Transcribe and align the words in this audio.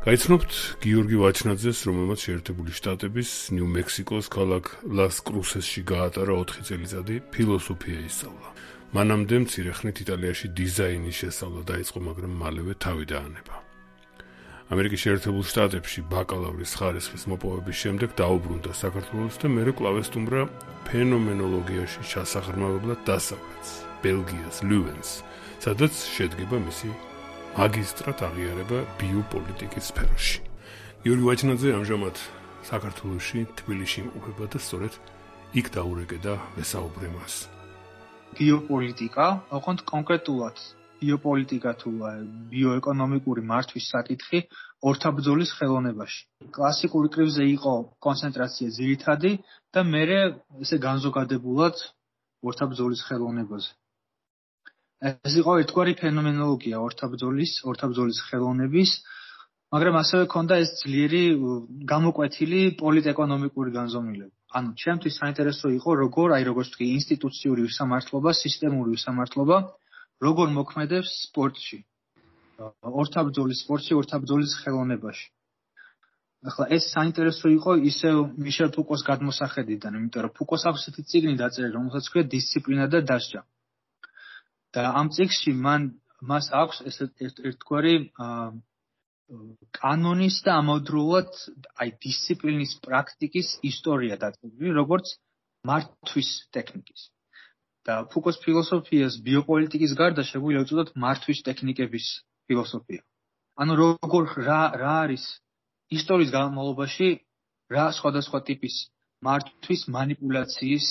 გაიცნობთ 0.00 0.80
გიორგი 0.80 1.16
ვაჩნაძეს, 1.20 1.78
რომელმაც 1.84 2.22
შეერთებული 2.24 2.72
შტატების 2.72 3.30
ნიუ-მექსიკოს 3.52 4.30
ქალაქ 4.32 4.64
ლას-კრუსესში 4.96 5.82
გაატარა 5.84 6.36
4 6.40 6.64
წელიწადი 6.64 7.16
ფილოსოფია 7.28 7.98
ისწავლა. 8.08 8.48
მანამდე 8.96 9.36
მცირე 9.44 9.72
ხნით 9.76 9.96
იტალიაში 10.00 10.46
დიზაინის 10.56 11.16
შესწავლა 11.20 11.62
დაიწყო, 11.68 11.98
მაგრამ 12.08 12.32
მალევე 12.32 12.72
თავი 12.80 13.04
დაანება. 13.12 13.54
ამერიკის 14.72 15.00
შეერთებულ 15.04 15.44
შტატებში 15.44 16.00
ბაკალავრის 16.08 16.72
ხარისხის 16.80 17.22
მოპოვების 17.28 17.76
შემდეგ 17.84 18.10
დაუბრუნდა 18.16 18.72
საქართველოს 18.72 19.36
და 19.36 19.46
მეორე 19.52 19.72
კლავესტუმრა 19.76 20.42
ფენომენოლოგიაში 20.88 22.00
ჩასაღრმავებლად 22.08 23.00
დასავლეთს, 23.04 23.70
ბელგიას, 24.00 24.56
ლუვენს, 24.64 25.10
სადაც 25.60 25.92
შედგება 26.16 26.56
მისი 26.56 26.88
მაგისტრატ 27.50 28.20
აღიარება 28.22 28.78
ბიოპოლიტიკის 29.00 29.86
სფეროში. 29.90 30.38
იური 31.02 31.22
ვაჩნაძე 31.26 31.70
ამჟამად 31.74 32.16
საქართველოსში, 32.70 33.40
თბილისში 33.58 33.98
იმყოფება 34.02 34.44
და 34.54 34.58
სწორედ 34.62 34.94
იქ 35.58 35.66
დაურეკე 35.74 36.18
და 36.26 36.34
ვესაუბრე 36.54 37.08
მას. 37.10 37.34
ბიოპოლიტიკა, 38.38 39.26
ოღონდ 39.58 39.80
კონკრეტულად 39.82 40.56
ბიოპოლიტიკა 41.02 41.72
თუ 41.80 41.90
ბიოეკონომიკური 42.54 43.42
მართვის 43.50 43.86
საკითხი 43.94 44.38
ორთაბძოლის 44.86 45.50
ხელოვნებაში. 45.58 46.22
კლასიკური 46.54 47.08
კრივზე 47.14 47.44
იყო 47.56 47.74
კონცენტრაცია 48.06 48.68
ძირითადი 48.78 49.32
და 49.74 49.80
მე 49.90 50.04
ესე 50.62 50.78
განზოგადებულად 50.86 51.76
ორთაბძოლის 52.46 53.00
ხელოვნებაზე. 53.10 53.79
ეს 55.00 55.34
იყო 55.40 55.52
ერთგვარი 55.62 55.94
ფენომენოლოგია 55.96 56.80
ორთაბძოლის, 56.84 57.52
ორთაბძოლის 57.70 58.18
ხელოვნების, 58.28 58.90
მაგრამ 59.72 59.96
ასევე 60.02 60.24
ქონდა 60.34 60.54
ეს 60.60 60.70
ძლიერი 60.82 61.22
გამოკვეთილი 61.92 62.60
პოლიტეკონომიკური 62.82 63.70
განზომილება. 63.78 64.34
ანუ 64.60 64.70
ჩემთვის 64.82 65.16
საინტერესო 65.20 65.70
იყო 65.78 65.90
როგორ, 66.04 66.28
აი 66.36 66.44
როგორც 66.50 66.68
თქვი, 66.74 66.86
ინსტიტუციური 67.00 67.62
უსამართლობა, 67.70 68.30
სისტემური 68.44 68.90
უსამართლობა 68.98 69.56
როგორ 70.26 70.48
მოქმედებს 70.58 71.10
სპორტში. 71.30 71.78
ორთაბძოლის 73.02 73.62
სპორტში, 73.64 73.92
ორთაბძოლის 74.00 74.52
ხელოვნებაში. 74.62 75.28
ახლა 76.40 76.64
ეს 76.76 76.84
საინტერესო 76.96 77.46
იყო 77.52 77.72
ისე 77.84 78.10
მიშელ 78.44 78.70
ფუკოს 78.76 79.02
გადმოსახედიდან, 79.04 79.96
იმიტომ 80.00 80.22
რომ 80.24 80.32
ფუკოს 80.36 80.62
აქვს 80.68 80.86
ესეთი 80.88 81.02
ციგნი 81.10 81.34
დაწერილი, 81.36 81.74
რომელსაც 81.76 82.04
ქვია 82.12 82.24
დისციპლინა 82.34 82.86
და 82.92 82.98
დასჯა. 83.10 83.40
და 84.76 84.82
ამ 85.00 85.10
წიგნში 85.14 85.52
მან 85.66 85.86
მას 86.30 86.50
აქვს 86.62 86.82
ეს 86.90 86.96
ერთგვარი 87.50 87.94
კანონის 89.78 90.36
და 90.46 90.56
ამავდროულად 90.60 91.30
აი 91.82 91.90
დისციპლინის 92.04 92.72
პრაქტიკის 92.86 93.48
ისტორია 93.70 94.18
დაწერილი, 94.24 94.74
როგორც 94.80 95.16
მართვის 95.70 96.30
ტექნიკის. 96.56 97.02
და 97.88 97.94
ფუკოს 98.12 98.36
ფილოსოფიას 98.44 99.14
ბიოპოლიტიკის 99.26 99.92
გარდა 100.00 100.22
შეგვიძლია 100.30 100.62
უწოდოთ 100.64 100.90
მართვის 101.04 101.38
ტექნიკების 101.46 102.06
ფილოსოფია. 102.46 103.00
ანუ 103.62 103.72
როგორ 103.82 104.22
რა 104.48 104.62
რა 104.82 104.94
არის 105.04 105.24
ისტორიის 105.98 106.34
განმავლობაში 106.34 107.08
რა 107.74 107.86
სხვადასხვა 107.98 108.38
ტიპის 108.48 108.76
მართვის, 109.26 109.80
манипуляციის 109.96 110.86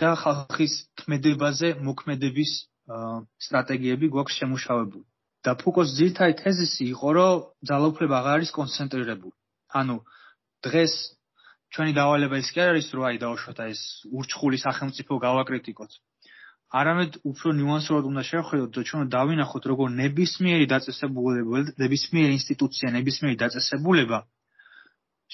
და 0.00 0.10
ხალხის 0.22 0.74
ქმედებაზე 0.98 1.68
მოქმედების 1.86 2.52
სტრატეგიები 2.86 4.06
გვაქვს 4.14 4.38
შემუშავებული. 4.40 5.06
და 5.46 5.54
ფუკოს 5.54 5.94
ძირითადი 5.94 6.34
თეზისი 6.42 6.84
იყო, 6.90 7.08
რომ 7.16 7.42
ძალაუფლება 7.70 8.14
აღარ 8.18 8.34
არის 8.38 8.50
კონცენტრირებული. 8.58 9.36
ანუ 9.78 9.96
დღეს 10.66 10.94
ჩვენი 11.70 11.92
დავალება 11.98 12.36
ის 12.42 12.48
კი 12.50 12.58
არ 12.64 12.70
არის, 12.74 12.86
რომ 12.96 13.04
აი 13.06 13.16
დაუშვათ 13.22 13.58
ეს 13.70 13.80
ურჩხული 14.10 14.58
სახელმწიფო 14.66 15.12
გავაკრიტიკოთ. 15.26 15.92
არამედ 16.80 17.12
უფრო 17.30 17.48
ნიუანსურად 17.60 18.04
უნდა 18.10 18.22
შევხედოთ 18.30 18.70
და 18.74 18.82
ჩვენ 18.90 19.06
დავინახოთ, 19.16 19.64
როგორ 19.70 19.86
ნებისმიერი 20.02 20.66
დაწესებულება, 20.74 21.58
ნებისმიერი 21.78 22.32
ინსტიტუცია, 22.38 22.90
ნებისმიერი 22.98 23.36
დაწესებულება 23.44 24.18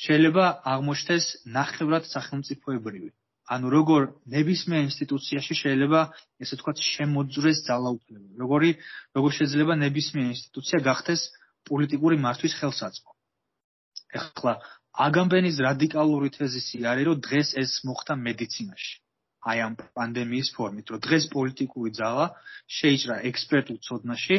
შეიძლება 0.03 0.45
აღმოჩნდეს 0.73 1.25
ნახევრად 1.57 2.05
სახელმწიფოებრივი. 2.12 3.11
ანუ 3.53 3.69
როგორ 3.77 4.01
ნებისმიერ 4.35 4.83
ინსტიტუციაში 4.89 5.55
შეიძლება 5.63 6.01
ესე 6.43 6.55
ვთქვათ 6.57 6.79
შემოძრეს 6.93 7.59
ძალაუფლება. 7.69 8.29
როგორი 8.43 8.71
როგორ 9.17 9.31
შეიძლება 9.39 9.75
ნებისმიერ 9.85 10.27
ინსტიტუცია 10.35 10.79
გახდეს 10.89 11.23
პოლიტიკური 11.69 12.17
მართვის 12.25 12.55
ხელსაწყო. 12.61 13.12
ეხლა 14.19 14.53
აგამბენის 15.07 15.57
რადიკალური 15.67 16.29
თეზისი 16.37 16.77
არის, 16.93 17.05
რომ 17.09 17.21
დღეს 17.27 17.49
ეს 17.62 17.73
მოხდა 17.89 18.15
მედიცინაში. 18.27 18.95
აი 19.43 19.59
ამ 19.67 19.75
პანდემიის 19.97 20.49
ფორმით, 20.57 20.87
რომ 20.93 21.01
დღეს 21.07 21.25
პოლიტიკური 21.35 21.91
ძალა 21.99 22.27
შეიჭრა 22.79 23.17
ექსპერტულ 23.31 23.79
ცოდნაში 23.87 24.37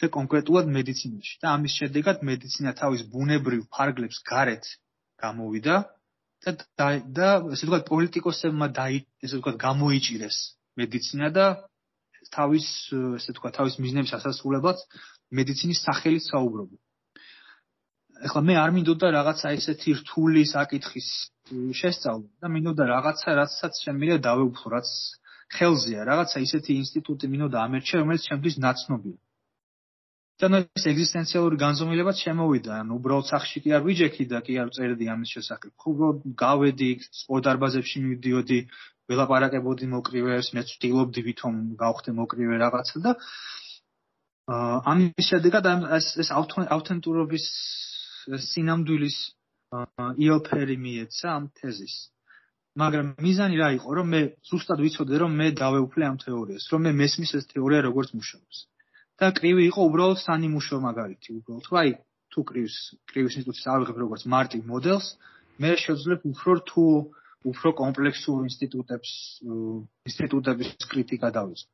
და 0.00 0.06
კონკრეტულად 0.16 0.66
მედიცინაში. 0.76 1.34
და 1.42 1.46
ამის 1.56 1.72
შედეგად 1.80 2.22
მედიცინა 2.28 2.70
თავის 2.80 3.02
ბუნებრივ 3.12 3.62
ფარგლებს 3.74 4.18
გარეთ 4.30 4.64
გამოვიდა 5.22 5.76
და 6.44 6.52
და 7.18 7.28
ესე 7.54 7.66
ვთქვათ 7.66 7.84
პოლიტიკოსებმა 7.88 8.68
დაი 8.78 8.96
ესე 9.22 9.38
ვთქვათ 9.38 9.56
გამოიჭირეს 9.66 10.38
მედიცინა 10.80 11.28
და 11.36 11.46
თავის 12.34 12.66
ესე 13.18 13.30
ვთქვათ 13.34 13.58
თავის 13.58 13.76
მიზნების 13.84 14.14
ასასრულებლად 14.18 14.78
მედიცინის 15.38 15.82
სახელით 15.86 16.24
საუბრობენ. 16.28 16.80
ეხლა 18.26 18.40
მე 18.48 18.54
არ 18.62 18.70
მინდოდა 18.76 19.08
რაღაცა 19.18 19.48
ესეთი 19.58 19.90
რთული 20.00 20.42
საკითხის 20.50 21.08
შესწავლა 21.80 22.28
და 22.42 22.46
მინდოდა 22.54 22.84
რაღაცა 22.94 23.30
რაცაც 23.40 23.80
შემიძლია 23.84 24.18
დავეუფლო 24.26 24.66
რაც 24.76 24.88
ხელზეა 25.56 26.02
რაღაცა 26.10 26.38
ისეთი 26.46 26.72
ინსტიტუტი 26.82 27.26
მინდოდა 27.32 27.58
ამერჩე 27.66 27.94
რომელიც 28.02 28.22
ჩემთვის 28.28 28.56
ნაცნობია. 28.66 29.16
და 30.42 30.48
ნუ 30.50 30.58
ეს 30.74 30.84
ეგზისტენციალური 30.90 31.56
განზომილებაც 31.60 32.20
შემოვიდა, 32.26 32.78
ანუ 32.82 32.96
უბრალოდ 32.98 33.26
სახში 33.30 33.60
კი 33.62 33.74
არ 33.76 33.82
ვიჯექი 33.86 34.24
და 34.32 34.38
კი 34.42 34.56
არ 34.58 34.72
წერდი 34.74 35.06
ამის 35.14 35.34
შესახებ. 35.38 35.70
უბრალოდ 35.86 36.24
გავედი 36.42 36.88
სპორტ 37.22 37.44
დარბაზებში 37.46 38.02
მივიდიოდი, 38.02 38.58
ველაპარაკებოდი 39.12 39.86
მოკრივეებს, 39.92 40.48
მეც 40.58 40.72
ვთილობდი 40.74 41.20
ვითომ 41.28 41.54
გავხდე 41.78 42.14
მოკრივე 42.18 42.58
რაღაცა 42.64 43.02
და 43.06 43.12
აა 44.50 44.76
ამის 44.92 45.26
შედეგად 45.30 45.68
ეს 45.98 46.06
ეს 46.22 46.28
ავთენტურობის 46.34 47.46
სინამდვილის 48.50 49.18
იოფერი 50.26 50.76
მიეცა 50.86 51.26
ამ 51.38 51.44
თეზის. 51.54 51.94
მაგრამ 52.82 53.06
მიზანი 53.20 53.56
რა 53.62 53.68
იყო, 53.78 53.88
რომ 54.00 54.06
მე 54.16 54.20
ზუსტად 54.48 54.80
ვიცოდე, 54.80 55.16
რომ 55.22 55.32
მე 55.38 55.48
დავეუფლე 55.62 56.04
ამ 56.08 56.16
თეორიას, 56.24 56.64
რომ 56.72 56.80
მე 56.88 56.92
მესმის 57.00 57.32
ეს 57.38 57.44
თეორია 57.52 57.80
როგორც 57.86 58.16
მუშაობს. 58.16 58.58
და 59.22 59.28
კრივი 59.38 59.68
იყო 59.70 59.80
უბრალოდ 59.88 60.18
სანიმუშო 60.26 60.78
მაგალითი 60.86 61.36
უბრალოდ 61.38 61.64
თუ 61.68 61.78
აი 61.82 61.90
თუ 62.32 62.40
კრივს 62.50 62.76
კრივის 63.12 63.34
ინსტიტუტს 63.38 63.66
ავიღებ 63.74 63.96
როგორც 64.02 64.22
მარტივ 64.34 64.62
მოდელს 64.72 65.08
მე 65.62 65.72
შეძლებ 65.84 66.20
უფრო 66.32 66.52
თუ 66.70 66.86
უფრო 67.50 67.72
კომპლექსურ 67.82 68.46
ინსტიტუტებს 68.48 69.10
ინსტიტუტების 70.10 70.70
კრიტიკა 70.92 71.28
დავიწყო. 71.36 71.70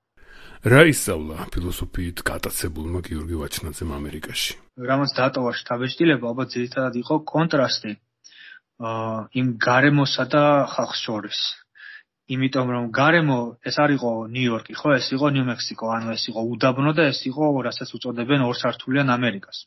რა 0.73 0.83
ისწავლა 0.93 1.37
ფილოსოფიით 1.55 2.19
გატაცებულმა 2.31 3.00
გიორგი 3.09 3.37
ვაჩნაძემ 3.43 3.91
ამერიკაში? 4.01 4.53
რამაც 4.91 5.11
დატოვა 5.19 5.53
შთაბეჭდილება 5.61 6.25
ალბათ 6.31 6.49
ძირითადად 6.55 6.94
იყო 7.03 7.15
კონტრასტი 7.33 7.93
აა 8.89 9.19
იმ 9.41 9.49
გარემოსა 9.69 10.25
და 10.35 10.44
ხალხს 10.75 11.01
შორის 11.06 11.39
იმიტომ 12.29 12.69
რომ 12.75 12.85
გარემო 12.93 13.39
ეს 13.69 13.77
არისო 13.81 14.11
ნიუ-იორკი, 14.35 14.73
ხო, 14.77 14.89
ეს 15.01 15.07
იყო 15.17 15.27
ნიუ-მექსიკო, 15.35 15.87
ანუ 15.97 16.09
ეს 16.17 16.25
იყო 16.29 16.41
უდაბნო 16.53 16.93
და 16.99 17.09
ეს 17.13 17.21
იყო, 17.31 17.45
რასაც 17.69 17.89
უწოდებენ 17.97 18.45
ორსართულიან 18.49 19.09
ამერიკას. 19.17 19.59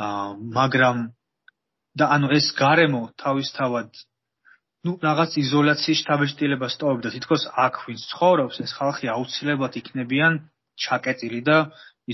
აა 0.00 0.28
მაგრამ 0.56 0.96
და 1.98 2.04
ანუ 2.14 2.28
ეს 2.38 2.46
გარემო 2.56 3.02
თავისთავად 3.20 3.88
ну 4.86 4.96
რაღაც 5.02 5.36
იზოლაციის 5.42 6.00
შთაბეჭდილებას 6.00 6.74
ტოვებდა 6.80 7.08
თითქოს 7.16 7.44
აქ 7.66 7.74
ვინც 7.84 8.00
ცხოვრობს 8.12 8.56
ეს 8.64 8.72
ხალხი 8.78 9.06
აუცილებლად 9.14 9.76
იქნებიან 9.80 10.32
ჩაკეტილი 10.80 11.40
და 11.48 11.58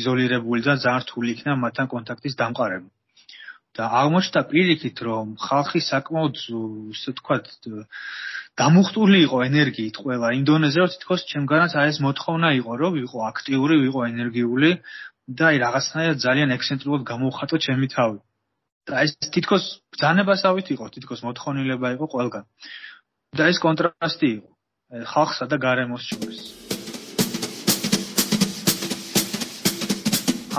იზოლირებული 0.01 0.61
და 0.67 0.75
ძალიან 0.83 1.05
რთული 1.07 1.29
იქნება 1.37 1.57
მათთან 1.63 1.87
კონტაქტის 1.93 2.35
დამყარება 2.41 2.91
და 3.77 3.85
აღმოჩნდა 4.01 4.41
პირიქით 4.51 4.99
რომ 5.07 5.37
ხალხი 5.47 5.81
საკმაოდ 5.85 6.35
ისე 6.97 7.11
თქვათ 7.21 7.47
დამუხტული 8.57 9.19
იყო 9.29 9.39
ენერგიით 9.45 9.97
ყველა. 10.01 10.29
ინდონეზიელს 10.41 10.95
თითქოს 10.97 11.23
ჩემგანაც 11.29 11.73
აი 11.77 11.89
ეს 11.93 11.99
მოთხოვნა 12.01 12.49
იყო 12.61 12.73
რომ 12.81 12.93
ვიყო 12.97 13.19
აქტიური 13.31 13.75
ვიყო 13.85 14.01
ენერგიული 14.09 14.71
და 15.29 15.45
აი 15.53 15.57
რაღაცნაირად 15.65 16.19
ძალიან 16.25 16.49
ექსცენტრულად 16.57 17.03
გამოვხატო 17.11 17.57
ჩემი 17.67 17.87
თავი. 17.93 18.19
და 18.87 18.95
ეს 19.05 19.13
თითქოს 19.35 19.65
ბძანებასავით 19.93 20.67
იყო 20.73 20.85
თითქოს 20.95 21.21
მოთხოვნილება 21.27 21.89
იყო 21.97 22.07
ყველგან. 22.15 22.45
და 23.37 23.43
ეს 23.53 23.59
კონტრასტი 23.61 24.29
იყო 24.37 24.51
ხალხსა 25.13 25.45
და 25.53 25.57
გარემოს 25.67 26.05
შორის. 26.09 26.41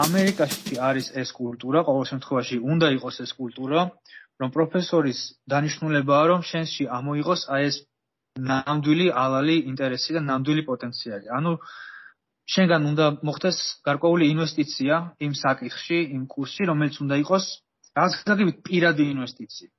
ამერიკაში 0.06 0.76
არის 0.78 1.08
ეს 1.18 1.30
კულტურა 1.34 1.82
ყოველ 1.82 2.06
შემთხვევაში 2.12 2.58
უნდა 2.62 2.88
იყოს 2.98 3.16
ეს 3.26 3.32
კულტურა 3.34 3.90
რომ 4.42 4.50
პროფესორის 4.56 5.20
დანიშნულებაა 5.52 6.26
რომ 6.32 6.42
შენში 6.50 6.84
ამოიღოს 7.00 7.42
აი 7.54 7.64
ეს 7.70 7.78
ნამდვილი 8.50 9.08
ალალი 9.26 9.56
ინტერესი 9.72 10.18
და 10.18 10.22
ნამდვილი 10.30 10.64
პოტენციალი. 10.70 11.26
ანუ 11.38 11.52
შენგან 12.54 12.82
უნდა 12.92 13.06
მოხდეს 13.28 13.58
გარკვეული 13.88 14.26
ინვესტიცია 14.34 14.96
იმ 15.26 15.34
საკითხში, 15.44 16.00
იმ 16.16 16.24
კურსში, 16.34 16.64
რომელიც 16.70 16.96
უნდა 17.04 17.16
იყოს 17.24 17.46
რაღაცნაირად 17.98 18.62
პირადი 18.68 19.04
ინვესტიცია. 19.14 19.70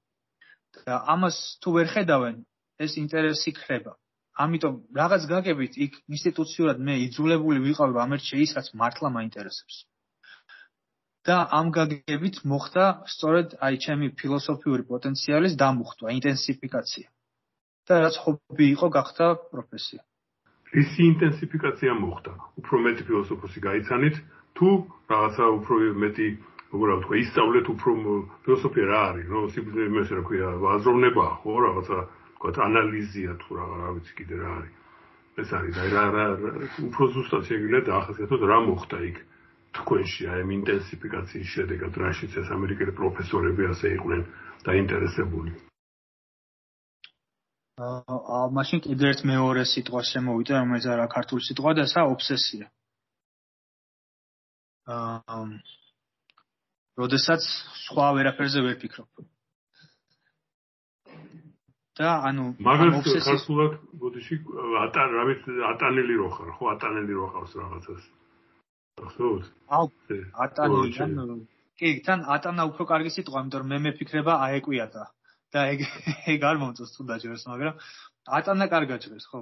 და 0.87 0.95
ამას 1.13 1.37
თუ 1.63 1.69
ვერ 1.75 1.87
ხედავენ, 1.95 2.37
ეს 2.85 2.93
ინტერესი 3.03 3.51
ხრება. 3.63 3.93
ამიტომ 4.39 4.75
რაღაც 5.01 5.23
გაგებით 5.33 5.73
იქ 5.85 5.93
ინსტიტუციურად 6.15 6.79
მე 6.87 6.95
იძულებული 7.07 7.59
ვიყავ 7.67 7.89
რომ 7.95 8.03
ამერჩე 8.07 8.37
ის 8.45 8.51
რაც 8.59 8.69
მართლა 8.81 9.09
მაინტერესებს. 9.17 9.77
და 11.29 11.37
ამ 11.59 11.71
გაგებით 11.77 12.37
მოხდა 12.51 12.85
სწორედ 13.13 13.55
აი 13.67 13.75
ჩემი 13.85 14.07
ფილოსოფიური 14.21 14.85
პოტენციალის 14.91 15.55
დამუხტვა, 15.63 16.09
ინტენსიფიკაცია. 16.19 17.09
და 17.89 17.95
რაც 18.05 18.17
ჰობი 18.21 18.65
იყო, 18.75 18.87
გახდა 18.93 19.27
პროფესია. 19.53 20.01
ისი 20.81 21.01
ინტენსიფიკაცია 21.13 21.93
მოხდა. 22.05 22.33
უფრო 22.61 22.77
მეტი 22.85 23.03
ფილოსოფოსი 23.09 23.61
გაიცანით, 23.69 24.17
თუ 24.57 24.69
რაღაცა 25.13 25.45
უფრო 25.59 25.75
მეტი, 26.05 26.29
როგორ 26.73 26.89
ვთქვა, 26.99 27.15
ისწავლეთ 27.25 27.67
უფრო 27.75 27.91
ფილოსოფია 28.45 28.87
რა 28.93 29.01
არის, 29.09 29.27
ნუ 29.33 29.41
სიბრძნე 29.55 29.85
იმას 29.89 30.09
რა 30.17 30.23
ქვია, 30.29 30.49
აზროვნება, 30.77 31.27
ხო, 31.41 31.53
რაღაცა, 31.65 31.99
თქვა, 32.37 32.51
ანალიზია 32.69 33.33
თუ 33.41 33.51
რა, 33.57 33.65
რა 33.81 33.89
ვიცი 33.97 34.13
კიდე 34.21 34.37
რა 34.43 34.51
არის. 34.59 34.75
ეს 35.39 35.51
არის 35.55 35.75
და 35.79 35.85
რა 35.95 36.05
რა 36.15 36.25
უფრო 36.91 37.05
ზუსტად 37.15 37.43
შეგიძლიათ 37.49 37.87
ახასიათოთ 37.99 38.43
რა 38.51 38.59
მოხდა 38.69 38.99
იქ. 39.09 39.19
თქვენში 39.77 40.29
აი 40.33 40.41
ამ 40.45 40.51
ინტენსიფიკაციის 40.59 41.49
შედეგად 41.55 41.93
რაშიც 42.03 42.37
ეს 42.43 42.49
ამერიკელი 42.57 42.93
პროფესორები 43.01 43.69
ასე 43.73 43.87
იყვნენ 43.99 44.23
დაინტერესებული. 44.69 45.53
აა 47.79 48.43
მაშინ 48.59 48.79
კიდევ 48.87 49.09
ერთ 49.13 49.21
მეორე 49.31 49.63
სიტყვას 49.73 50.07
შემოვიდა, 50.15 50.55
რომელიც 50.63 50.87
არა 50.93 51.07
ქართული 51.15 51.43
სიტყვა 51.49 51.73
და 51.79 51.83
ესა 51.87 52.03
ობსესია. 52.15 52.67
აა 54.99 55.43
როდესაც 56.99 57.43
სხვა 57.87 58.07
ვერაფერზე 58.19 58.61
ვერ 58.67 58.77
ფიქრობ. 58.83 59.09
და 61.99 62.11
ანუ 62.29 62.45
მაგრამ 62.63 62.93
ქართულად 63.03 63.73
ბოდიში 64.03 64.37
ატან 64.87 65.15
რამის 65.19 65.41
ატანელი 65.71 66.15
რო 66.21 66.29
ხარ, 66.35 66.51
ხო 66.59 66.65
ატანელი 66.75 67.13
რო 67.19 67.27
ხარს 67.35 67.53
რაღაცას. 67.59 68.05
ახსოვს? 69.07 69.47
აუ 69.79 69.87
ატანელი 70.45 70.99
ან 71.05 71.15
კი, 71.79 71.89
თან 72.07 72.25
ატანა 72.35 72.67
უფრო 72.71 72.85
კარგი 72.91 73.11
სიტყვა, 73.15 73.45
იმიტომ 73.45 73.63
რომ 73.63 73.71
მე 73.73 73.79
მეფიქრება 73.87 74.35
აეკვიათა. 74.49 75.05
და 75.49 75.61
ეგ 75.73 75.81
ეგ 76.35 76.43
არ 76.45 76.57
მომწონს 76.61 76.91
თუ 76.93 77.05
დაჯეროს, 77.09 77.45
მაგრამ 77.49 77.75
ატანა 78.39 78.67
კარგად 78.69 79.01
ჭრეს, 79.01 79.25
ხო? 79.33 79.41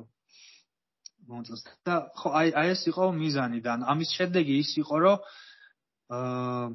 მომწონს 1.26 1.62
და 1.82 1.94
ხო 2.14 2.31
აი 2.41 2.53
აი 2.61 2.69
ეს 2.75 2.82
იყო 2.91 3.05
მიზანი 3.17 3.58
და 3.64 3.75
ამის 3.91 4.11
შედეგი 4.14 4.55
ის 4.62 4.70
იყო, 4.82 4.97
რომ 5.03 5.19
აა 6.14 6.67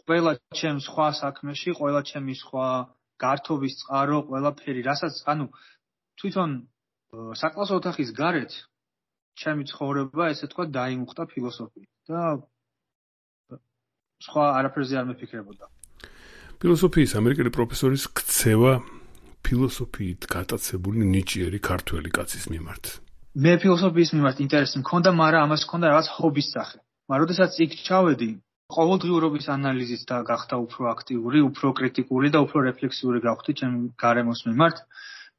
ყველა 0.00 0.32
ჩემ 0.56 0.80
სხვა 0.80 1.08
საქმეში, 1.20 1.76
ყველა 1.76 2.00
ჩემი 2.08 2.34
სხვა 2.40 2.66
გართობის 3.20 3.74
წყარო, 3.82 4.18
ყველაფერი, 4.32 4.80
რასაც 4.88 5.14
ანუ 5.28 5.46
თვითონ 6.18 6.50
საკლასო 7.36 7.78
ოთახის 7.80 8.10
გარეთ 8.16 8.52
ჩემი 9.40 9.62
ცხოვრება 9.70 10.24
ესე 10.32 10.46
თქვა 10.52 10.64
დაიმუხტა 10.76 11.22
ფილოსოფიით 11.32 11.90
და 12.12 12.22
სხვა 14.22 14.44
არაფერზე 14.58 14.94
არ 15.00 15.06
მეფიქრებოდა. 15.10 15.64
ფილოსოფიის 16.62 17.12
ამერიკელი 17.20 17.50
პროფესორის 17.56 18.04
ქცევა 18.18 18.72
ფილოსოფიით 19.42 20.22
გატაცებული 20.34 21.00
ნიჭიერი 21.14 21.58
ქართველი 21.58 22.10
კაცის 22.16 22.44
მიმართ. 22.52 22.84
მე 23.42 23.52
ფილოსოფიის 23.62 24.10
მიმართ 24.14 24.36
ინტერესი 24.44 24.76
მქონდა, 24.84 25.10
მაგრამ 25.22 25.42
ამას 25.48 25.62
მქონდა 25.66 25.86
რაღაც 25.92 26.08
ჰობის 26.16 26.48
სახე. 26.54 26.78
მაგრამ 27.10 27.28
შესაძაც 27.32 27.54
იქ 27.64 27.72
ჩავედი, 27.88 28.30
ყოველდღიურობის 28.76 29.46
ანალიზით 29.56 30.02
და 30.10 30.16
გახდა 30.30 30.56
უფრო 30.64 30.82
აქტიური, 30.94 31.38
უფრო 31.48 31.68
კრიტიკული 31.78 32.28
და 32.34 32.38
უფრო 32.46 32.58
რეფლექსიური 32.68 33.18
გავხდი 33.26 33.52
ჩემ 33.60 33.74
გარემოს 34.04 34.40
მიმართ. 34.48 34.76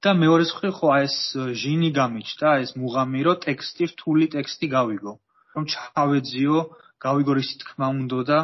და 0.03 0.11
მეორე 0.19 0.45
მხრივ 0.51 0.73
ხო 0.79 0.89
ეს 1.00 1.15
ჟინი 1.61 1.89
გამიჩნდა, 2.00 2.50
ეს 2.63 2.71
მუღამირო 2.79 3.33
ტექსტი, 3.45 3.83
რთული 3.91 4.25
ტექსტი 4.35 4.67
გავიგო. 4.75 5.13
რომ 5.53 5.63
ჩავეძიო, 5.69 6.59
გავიგო 7.05 7.33
ისი 7.44 7.55
თქმა 7.61 7.88
უნდა 8.01 8.19
და 8.29 8.39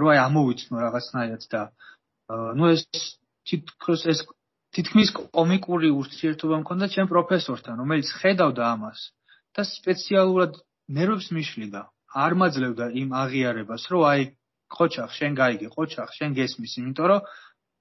რომ 0.00 0.08
აი 0.12 0.18
ამოვიცნო 0.26 0.76
რაღაცნაირად 0.84 1.42
და 1.52 1.62
ნუ 2.58 2.64
ეს 2.74 2.82
თითქოს 3.46 4.02
ეს 4.12 4.20
თითქმის 4.74 5.08
კომიკური 5.18 5.88
ურთიერთობა 6.00 6.56
მქონდა 6.62 6.86
ჩემ 6.94 7.08
პროფესორთან, 7.12 7.74
რომელიც 7.82 8.08
ხედავდა 8.20 8.62
ამას 8.74 9.00
და 9.54 9.62
სპეციალურად 9.66 10.52
ნერვებს 10.96 11.28
მიშლიდა, 11.34 11.82
არ 12.24 12.32
მაძლევდა 12.40 12.86
იმ 13.02 13.08
აღიარებას, 13.22 13.82
რომ 13.90 14.02
აი 14.10 14.22
ყოჩახ, 14.70 15.10
შენ 15.18 15.32
გაიგე, 15.40 15.68
ყოჩახ, 15.74 16.08
შენ 16.14 16.30
გესმის, 16.38 16.72
იმიტომ 16.80 17.06
რომ 17.10 17.20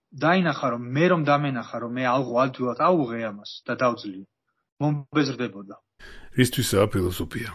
დაინახა 0.09 0.67
რომ 0.73 0.83
მე 0.95 1.05
რომ 1.13 1.21
დამენახა 1.29 1.77
რომ 1.85 1.91
მე 1.93 2.03
ალღო 2.09 2.35
ადვილად 2.43 2.79
აუღე 2.81 3.19
ამას 3.29 3.51
და 3.65 3.73
დავძლიო. 3.77 4.25
მომბეზრდებოდა. 4.81 5.75
ისთვისაა 6.43 6.87
ფილოსოფია. 6.93 7.49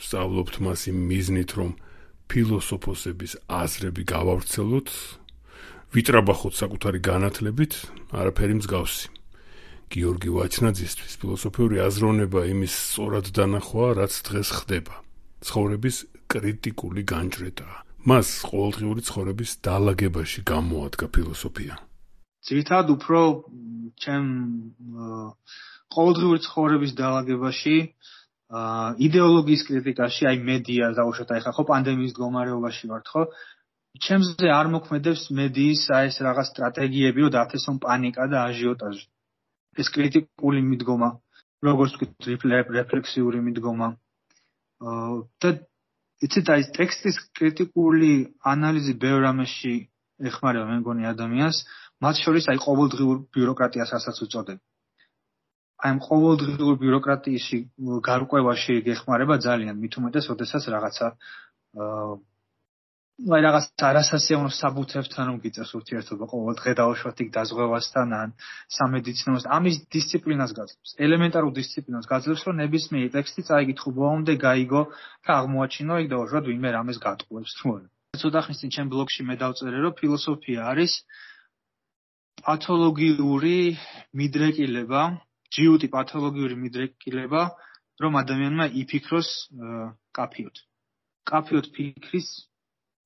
სწავლობთ 0.00 0.54
მას 0.64 0.80
იმ 0.88 0.98
მიზნით 1.10 1.50
რომ 1.58 1.70
ფილოსოფოსების 2.32 3.32
აზრები 3.60 4.02
გავავრცელოთ, 4.08 4.88
ვიტრაბახოთ 5.92 6.54
საკუთარი 6.56 7.00
განათლებით, 7.04 7.72
არაფერი 8.08 8.54
მსგავსი. 8.62 9.08
გიორგი 9.92 10.30
ვაჩნაძისთვის 10.32 11.12
ფილოსოფიური 11.20 11.76
აზროვნება 11.84 12.40
იმის 12.48 12.72
სწორად 12.72 13.26
დანახვა, 13.36 13.86
რაც 14.00 14.12
დღეს 14.24 14.48
ხდება. 14.48 14.94
ცხოვრების 15.44 15.96
კრიტიკული 16.32 17.02
განჭრეტაა. 17.04 17.91
მას 18.02 18.28
ყოველდღიური 18.50 19.02
ცხოვრების 19.06 19.50
დაალაგებაში 19.62 20.40
გამოადგა 20.50 21.06
ფილოსოფია. 21.14 21.74
ძირითადად 22.42 22.88
უფრო 22.98 23.20
ჩემ 24.02 24.26
ყოველდღიური 25.94 26.40
ცხოვრების 26.46 26.92
დაალაგებაში 26.98 27.76
იდეოლოგიის 29.06 29.62
კრიტიკაში, 29.68 30.22
აი 30.28 30.36
მედია 30.50 30.90
დაუშვათ 30.98 31.30
აი 31.32 31.40
ხა 31.46 31.52
ხო 31.56 31.64
პანდემიის 31.70 32.12
მდგომარეობაში 32.12 32.84
ვართ 32.90 33.06
ხო? 33.12 33.22
ჩემზე 34.02 34.46
არ 34.50 34.66
მოქმედებს 34.74 35.22
მედიის 35.38 35.82
აი 35.94 36.10
ეს 36.10 36.16
რაღაც 36.26 36.46
სტრატეგიები, 36.52 37.20
რომ 37.22 37.34
დათესონ 37.38 37.76
პანიკა 37.86 38.24
და 38.32 38.38
აჟიოტაჟი. 38.50 39.04
ეს 39.80 39.88
კრიტიკული 39.94 40.60
მიდგომა, 40.68 41.08
როგორც 41.64 41.92
ვთქვი, 42.02 42.60
რეფლექსიური 42.76 43.38
მიდგომა. 43.46 43.88
აა 44.90 45.16
და 45.40 45.48
იცით 46.22 46.50
აი 46.54 46.66
ტექსტის 46.76 47.16
კრიტიკული 47.38 48.12
ანალიზი 48.52 48.94
ბევრ 49.04 49.26
ამაში 49.32 49.74
ეხმარება 50.30 50.66
მე 50.70 50.76
მგონი 50.82 51.08
ადამიანს, 51.10 51.58
მათ 52.02 52.20
შორის 52.24 52.48
აი 52.52 52.58
ყოველდღიურ 52.62 53.16
ბიუროკრატიას 53.34 53.94
ასაც 53.98 54.20
უწოდებ. 54.26 54.58
აი 55.82 55.98
ყოველდღიურ 56.08 56.74
ბიუროკრატიაში 56.82 57.58
გარკვევაში 58.08 58.74
გეხმარება 58.88 59.38
ძალიან 59.46 59.76
მით 59.82 59.98
უმეტეს, 59.98 60.30
ოდესაც 60.34 60.62
რაღაცა 60.74 61.06
აა 61.82 62.12
აი 63.22 63.42
რაღაც 63.46 63.66
არასასიამოვნო 63.88 64.52
საბუთებთან 64.56 65.24
რომ 65.30 65.38
გიწევს 65.44 65.72
ურთიერთობა 65.78 66.26
ყოველ 66.32 66.54
დღე 66.60 66.72
დაუშვათ 66.80 67.22
იქ 67.24 67.28
დაზღვევასთან 67.36 68.14
ან 68.18 68.28
სამედიცინოს 68.76 69.44
ამის 69.56 69.76
დისციპლინას 69.96 70.52
გაძლევს 70.58 70.94
ელემენტარულ 71.06 71.52
დისციპლინას 71.60 72.06
გაძლევს 72.12 72.42
რომ 72.48 72.54
ნებისმიერი 72.62 73.10
ტექსტი 73.16 73.42
წაიგითხო 73.48 73.88
ბოლომდე 73.98 74.34
გაიგო 74.46 74.82
და 75.26 75.30
აღმოაჩინო 75.38 75.94
იქ 76.02 76.08
დაუშვათ 76.14 76.44
ვინმე 76.50 76.70
რამეს 76.78 76.98
გატყუებს 77.06 77.52
თუ 77.62 77.66
არა 77.76 77.88
ცოტა 78.22 78.40
ხნის 78.46 78.58
წინ 78.62 78.70
ჩემ 78.74 78.88
ბლოგში 78.92 79.22
მე 79.28 79.34
დავწერე 79.42 79.78
რომ 79.86 79.98
ფილოსოფია 80.00 80.60
არის 80.72 80.92
პათოლოგიური 82.42 83.58
მიდრეკილება 84.18 85.02
ჯიუტი 85.52 85.88
პათოლოგიური 85.92 86.56
მიდრეკილება, 86.64 87.42
რომ 88.02 88.12
ადამიანმა 88.22 88.66
იფიქროს 88.82 89.28
კაფიოთ. 90.16 90.56
კაფიოთ 91.28 91.66
ფიქრის 91.76 92.28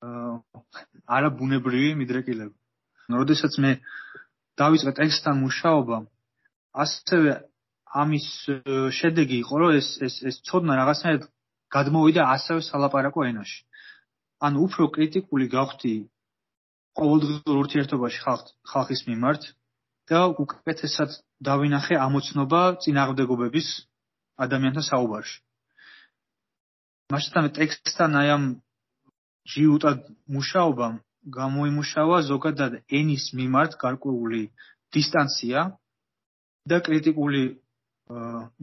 არაბუნებრივი 0.03 1.93
მიდრეკილება. 2.01 2.55
როდესაც 3.21 3.53
მე 3.63 3.71
დავიწყე 4.61 4.93
ტექსტთან 5.01 5.37
მუშაობა, 5.45 5.97
ასევე 6.85 7.31
ამის 8.03 8.27
შედეგი 8.99 9.37
იყო, 9.45 9.55
რომ 9.63 9.71
ეს 9.81 9.89
ეს 10.07 10.15
ეს 10.29 10.37
ცოდნა 10.49 10.77
რაღაცნაირად 10.81 11.25
გადმოვიდა 11.77 12.23
ასევე 12.35 12.61
სალაპარაკო 12.69 13.21
ენაში. 13.31 13.61
ანუ 14.47 14.59
უფრო 14.67 14.89
კრიტიკული 14.97 15.47
გავხდი 15.57 15.95
ყოველდღიურ 16.99 17.57
ურთიერთობაში 17.63 18.21
ხალხის 18.73 19.03
მიმართ 19.09 19.43
და 20.11 20.21
უკეთესად 20.43 21.11
დავინახე 21.49 21.97
ამოცნობა 22.07 22.61
წინააღმდეგობების 22.85 23.69
ადამიანთა 24.45 24.83
საუბარში. 24.91 25.39
მასთან 27.13 27.45
ტექსტთან 27.59 28.11
აი 28.21 28.29
ამ 28.37 28.45
ჯიუტად 29.53 30.07
მუშაობამ 30.37 30.95
გამოიმუშავა 31.39 32.19
ზოგადად 32.31 32.79
ენის 32.99 33.25
მიმართ 33.39 33.77
გარკვეული 33.83 34.43
დისტანცია 34.97 35.65
და 36.71 36.77
კრიტიკული 36.87 37.43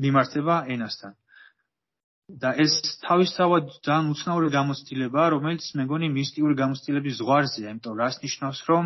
მიმართება 0.03 0.55
ენასთან. 0.75 1.13
და 2.41 2.49
ეს 2.63 2.73
თავისთავად 3.03 3.65
ძალიან 3.85 4.11
უცნაური 4.13 4.49
გამოცდილებაა, 4.55 5.27
რომელიც 5.35 5.65
მეგონი 5.79 6.07
მისტიური 6.17 6.55
გამოცდილების 6.61 7.17
ზღვარზეა, 7.19 7.73
იმიტომ 7.73 7.97
რას 7.99 8.15
ნიშნავს, 8.23 8.59
რომ 8.69 8.85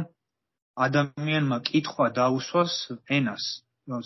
ადამიანმა 0.88 1.58
კითხვა 1.70 2.08
დაუსვას 2.18 2.74
ენას, 3.18 3.44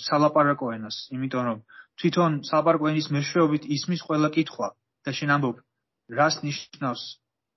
სალაპარაკო 0.08 0.68
ენას, 0.76 0.98
იმიტომ 1.16 1.44
რომ 1.48 1.64
თვითონ 2.00 2.32
სალაპარაკო 2.50 2.92
ენის 2.92 3.08
მეშვეობით 3.16 3.64
ისმის 3.76 4.02
ყველა 4.08 4.30
კითხვა 4.36 4.68
და 5.08 5.12
შენ 5.16 5.30
ამბობ, 5.36 5.58
რას 6.20 6.36
ნიშნავს, 6.44 7.04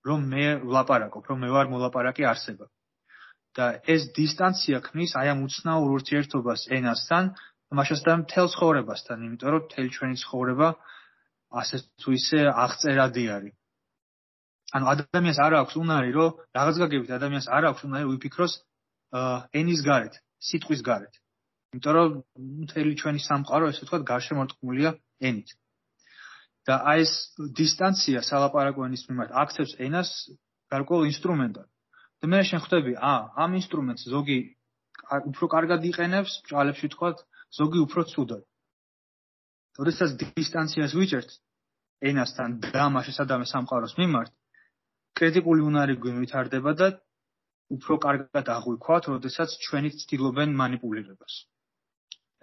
რომ 0.05 0.19
მე 0.31 0.45
ვლაპარაკობ, 0.69 1.23
რომ 1.29 1.37
მე 1.43 1.49
ვარ 1.55 1.71
მოლაპარაკე 1.73 2.25
არსება. 2.31 2.67
და 3.55 3.65
ეს 3.87 4.11
დისტანცია 4.11 4.81
ქმნის 4.83 5.15
აი 5.15 5.27
ამ 5.31 5.43
უცნაურ 5.47 5.91
ურთიერთობას 5.97 6.67
ენასთან, 6.75 7.23
მაშასთან 7.71 8.17
მთელ 8.23 8.47
ცხოვრებასთან, 8.51 9.17
იმიტომ 9.27 9.49
რომ 9.55 9.61
მთელი 9.67 9.89
ჩვენი 9.95 10.15
ცხოვრება 10.23 10.67
ასე 11.61 11.77
თუ 12.03 12.09
ისე 12.19 12.39
აღწერადი 12.51 13.23
არის. 13.35 13.55
ანუ 14.75 14.85
ადამიანს 14.93 15.39
არ 15.45 15.53
აქვს 15.61 15.75
უნარი, 15.83 16.11
რომ 16.19 16.29
რაღაც 16.57 16.75
გაგებით 16.83 17.11
ადამიანს 17.17 17.47
არ 17.47 17.63
აქვს 17.69 17.85
უნარი 17.87 18.05
ვიფიქროს 18.11 18.53
ენის 19.59 19.81
გარეთ, 19.87 20.13
სიტყვის 20.49 20.81
გარეთ. 20.89 21.13
იმიტომ 21.71 21.93
რომ 21.95 22.09
მთელი 22.65 22.91
ჩვენი 22.99 23.19
სამყარო 23.23 23.65
ესე 23.71 23.81
ვთქვათ 23.85 24.03
გარშემორტყმულია 24.11 24.91
ენით. 25.29 25.49
და 26.65 26.75
აი 26.91 27.05
ეს 27.05 27.13
დისტანცია 27.59 28.21
სალაპარაკო 28.25 28.85
ენის 28.87 29.05
მიმართ 29.09 29.31
აქცევს 29.41 29.73
ენას 29.85 30.09
გარკვეულ 30.73 31.05
ინსტრუმენტად. 31.13 31.67
და 32.21 32.25
მე 32.31 32.39
შენ 32.49 32.59
ხვდები, 32.65 32.93
ა, 32.97 33.13
ამ 33.43 33.51
ინსტრუმენტს 33.61 34.07
ზოგი 34.09 34.39
უფრო 35.29 35.45
კარგად 35.55 35.85
იყენებს, 35.85 36.31
ჭალებში 36.49 36.87
თქვათ, 36.95 37.17
ზოგი 37.53 37.79
უფრო 37.85 38.01
ცუდად. 38.11 38.43
როდესაც 39.77 40.09
დისტანციას 40.23 40.91
ვიჭერთ 40.97 41.29
ენასთან 42.09 42.49
დამა 42.73 43.01
შესადამე 43.07 43.45
სამყაროს 43.53 43.93
მიმართ, 44.01 44.31
კრიტიკული 45.19 45.61
უნარი 45.69 45.95
ვითარდება 46.01 46.71
და 46.79 46.87
უფრო 47.75 47.93
კარგად 48.05 48.45
აღვიქვათ, 48.57 49.03
როდესაც 49.13 49.49
ჩვენი 49.65 49.89
ცდილობენ 50.01 50.49
манипулировებას. 50.61 51.33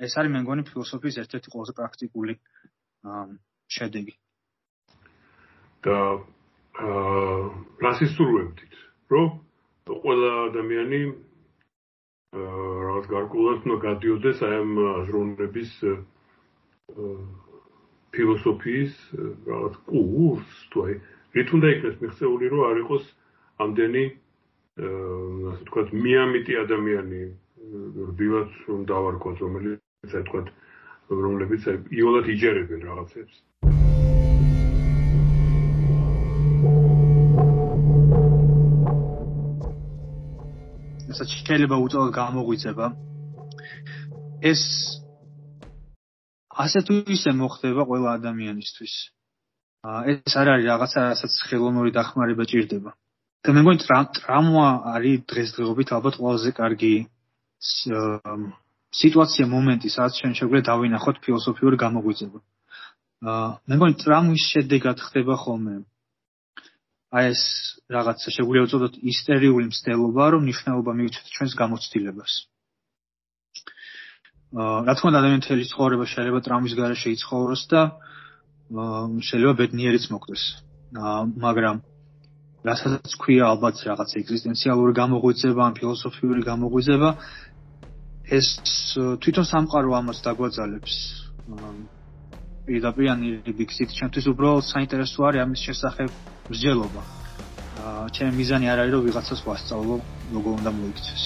ეს 0.02 0.12
არის 0.19 0.33
მე 0.35 0.38
მგონი 0.43 0.62
ფილოსოფიის 0.69 1.17
ერთ-ერთი 1.23 1.49
ყველაზე 1.52 1.73
პრაქტიკული 1.79 2.35
აა 3.07 3.26
შედეგი. 3.76 4.14
და 5.83 5.99
აა 6.79 7.37
რასისტურებდით, 7.83 8.75
რომ 9.11 9.26
ყველა 9.91 10.31
ადამიანი 10.49 11.00
აა 12.38 12.69
რაღაც 12.87 13.07
გარკვეულად 13.14 13.67
უნდა 13.67 13.79
გადიოდეს 13.87 14.38
აი 14.47 14.55
ამ 14.62 14.73
აზროვნების 15.02 15.73
ფილოსოფიის 18.12 18.95
რაღაც 19.50 19.75
კურს, 19.91 20.55
თუ 20.71 20.87
აი 20.87 20.95
რით 21.35 21.49
უნდა 21.57 21.69
იქნეს 21.75 21.97
მიღწეული, 22.02 22.45
რომ 22.55 22.62
არ 22.71 22.76
იყოს 22.87 23.05
ამდენი 23.67 24.05
აა 24.07 25.52
ასე 25.52 25.62
ვთქვათ, 25.67 25.88
მიამიტი 26.07 26.52
ადამიანი, 26.64 27.23
რბილად 28.12 28.50
რომ 28.71 28.81
დავარქვათ, 28.93 29.37
რომელიც 29.45 29.81
ასე 30.07 30.19
ვთქვათ, 30.23 30.47
რომლებიც 31.11 31.62
იოლად 31.91 32.26
იჯერებენ 32.33 32.81
რაღაცებს. 32.88 33.35
ასე 41.12 41.25
შეიძლება 41.31 41.76
უწოდ 41.85 42.09
გამოგვიწება. 42.16 42.87
ეს 44.50 44.62
ასე 46.64 46.78
თუ 46.87 46.95
ისე 47.16 47.31
მოხდება 47.37 47.83
ყველა 47.88 48.09
ადამიანისთვის. 48.19 48.95
აა 49.88 50.00
ეს 50.12 50.33
არ 50.40 50.47
არის 50.52 50.66
რაღაცა, 50.73 50.99
რასაც 51.11 51.33
ხელოვნური 51.49 51.90
დახმარება 51.99 52.45
ჭირდება. 52.50 52.90
და 53.42 53.50
მე 53.54 53.61
მგონი 53.62 53.81
ტრამვა 54.16 54.66
არის 54.95 55.23
დღესდღეობით 55.31 55.88
ალბათ 55.97 56.14
ყველაზე 56.23 56.50
კარგი 56.59 56.95
სიტუაცია, 59.00 59.45
მომენტი, 59.54 59.88
სადაც 59.90 60.12
ჩვენ 60.21 60.33
შეგვიძლია 60.38 60.69
დავინახოთ 60.71 61.16
ფილოსოფიური 61.25 61.76
გამოგვიძება. 61.85 62.38
აა 63.33 63.49
მე 63.66 63.75
მგონი 63.78 63.95
ტრამვის 64.02 64.45
შედეგად 64.52 64.97
ხდება 65.07 65.35
ხოლმე 65.42 65.75
აი 67.12 67.25
ეს 67.33 67.42
რაღაცა 67.92 68.28
შეგვიძლია 68.37 68.64
უწოდოთ 68.66 68.95
ისტერიული 69.12 69.66
მცდელობა, 69.69 70.25
რომ 70.33 70.42
ნიშნულობა 70.49 70.92
მივიცეთ 70.97 71.26
ჩვენს 71.37 71.54
გამოცდილებას. 71.61 72.33
რა 74.57 74.92
თქმა 74.97 75.09
უნდა 75.12 75.21
ადამიანის 75.21 75.47
თელი 75.49 75.64
ცხოვრება 75.73 76.04
შეიძლება 76.12 76.40
ტრამვის 76.47 76.75
გარეშე 76.81 77.09
იცხოვროს 77.16 77.62
და 77.73 77.81
შეიძლება 79.28 79.54
ბედნიერიც 79.61 80.04
მოხდეს. 80.12 80.42
მაგრამ 81.45 81.76
რასაც 82.69 83.14
ქვია 83.21 83.45
ალბათ 83.52 83.76
რაღაც 83.88 84.11
ეგზისტენციალური 84.23 84.92
გამოღვიძება, 84.97 85.62
ან 85.69 85.73
ფილოსოფიური 85.78 86.42
გამოღვიძება 86.49 87.11
ეს 88.38 88.47
თვითონ 88.95 89.47
სამყარო 89.52 89.90
ამას 90.00 90.19
დაგვაძალებს. 90.25 90.95
პირდაპირ 92.62 93.09
ან 93.11 93.21
ბიქსით 93.59 93.90
ჩემთვის 93.90 94.26
უბრალოდ 94.31 94.64
საინტერესო 94.71 95.21
არის 95.26 95.42
ამის 95.42 95.61
შესახებ 95.66 96.11
მსჯელობა. 96.47 97.02
აა 97.83 98.04
ჩემი 98.14 98.33
მიზანი 98.38 98.66
არ 98.71 98.78
არის 98.83 98.92
რომ 98.95 99.02
ვიღაცას 99.07 99.40
ვასწავლო 99.47 99.95
როგორ 100.35 100.52
უნდა 100.62 100.71
მოიქცეს. 100.78 101.23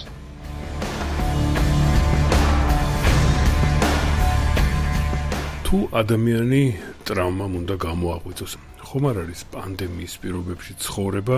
თუ 5.67 5.77
ადამიანი 6.03 6.63
ტრავმამ 7.05 7.53
უნდა 7.61 7.75
გამოაღვიძოს, 7.85 8.53
ხომ 8.87 9.05
არ 9.11 9.17
არის 9.29 9.41
პანდემიის 9.53 10.15
პირობებში 10.23 10.73
ცხოვრება 10.85 11.37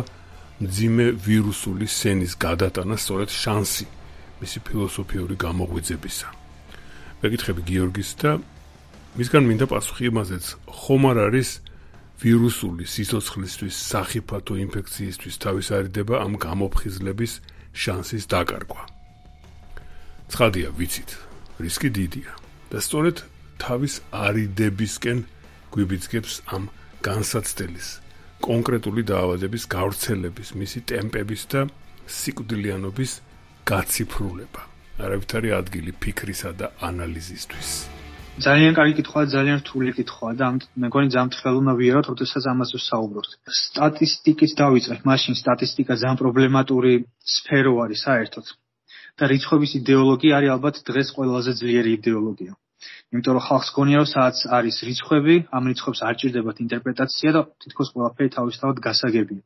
მძიმე 0.62 1.06
ვირუსული 1.26 1.86
სენის 1.90 2.32
გადატანა 2.38 2.96
სწორედ 3.02 3.30
შანსი 3.42 3.86
მისი 4.38 4.58
ფილოსოფიური 4.62 5.34
გამოღვიძებისა. 5.34 6.28
მეკითხები 7.18 7.60
გიორგის 7.66 8.10
და 8.22 8.30
მისგან 9.18 9.48
მინდა 9.50 9.66
პასუხი 9.66 10.04
იმაზეც, 10.14 10.44
ხომ 10.70 11.02
არ 11.10 11.18
არის 11.26 11.48
ვირუსული 12.22 12.84
სიცოცხლისთვის, 12.86 13.74
სახიფათო 13.90 14.54
ინფექციისთვის 14.62 15.34
თავისარიდება 15.42 16.14
ამ 16.22 16.38
გამოფხიზლების 16.38 17.32
შანსის 17.74 18.24
დაკარგვა. 18.30 18.82
ცხადია, 20.30 20.68
ვიცით, 20.78 21.10
რისკი 21.58 21.90
დიდია 21.98 22.32
და 22.70 22.78
სწორედ 22.78 23.26
თავის 23.58 23.94
არიდებისკენ 24.14 25.18
გვიბიძგებს 25.74 26.32
ამ 26.54 26.70
განსაცდელის 27.02 27.88
კონკრეტული 28.38 29.02
დაავადების 29.02 29.64
გავრცელების, 29.66 30.48
მისი 30.54 30.80
ტემპების 30.86 31.42
და 31.50 31.66
სიკვდილიანობის 32.06 33.10
გაციფრულება. 33.66 34.62
არავითარი 34.98 35.48
ადგილი 35.58 35.92
ფიქრისა 36.02 36.50
და 36.58 36.66
ანალიზისთვის. 36.82 37.97
ძალიან 38.46 38.72
კარგი 38.78 38.94
კითხვაა, 38.98 39.26
ძალიან 39.34 39.58
რთული 39.62 39.90
კითხვაა 39.98 40.34
და 40.38 40.46
მე 40.78 40.86
მგონი 40.88 41.08
ძალიან 41.14 41.30
ხელოვნა 41.42 41.72
ვიეროთ, 41.80 42.06
როდესაც 42.12 42.44
ამაზე 42.52 42.74
ვსაუბრობთ. 42.78 43.30
სტატისტიკით 43.62 44.52
დავიწყებ, 44.62 45.00
მაშინ 45.10 45.34
სტატისტიკა 45.42 45.94
ძალიან 46.02 46.18
პრობლემატური 46.22 46.92
სფერო 47.34 47.72
არის 47.84 48.00
საერთოდ. 48.06 48.46
და 49.18 49.26
რიცხვების 49.32 49.72
იდეოლოგია 49.80 50.32
არის 50.38 50.50
ალბათ 50.54 50.76
დღეს 50.88 51.08
ყველაზე 51.16 51.52
ძლიერი 51.60 51.90
იდეოლოგია. 51.98 52.52
იმიტომ 53.10 53.34
რომ 53.36 53.44
ხალხს 53.48 53.70
გონია 53.76 53.98
რომ 53.98 54.08
სადაც 54.14 54.38
არის 54.58 54.76
რიცხვები, 54.88 55.34
ამ 55.56 55.62
რიცხვებს 55.70 56.00
არ 56.08 56.14
ჭირდებათ 56.20 56.56
ინტერპრეტაცია 56.64 57.30
და 57.36 57.40
თითქოს 57.62 57.88
ყველაფერი 57.94 58.30
თავისთავად 58.38 58.76
გასაგებია. 58.86 59.42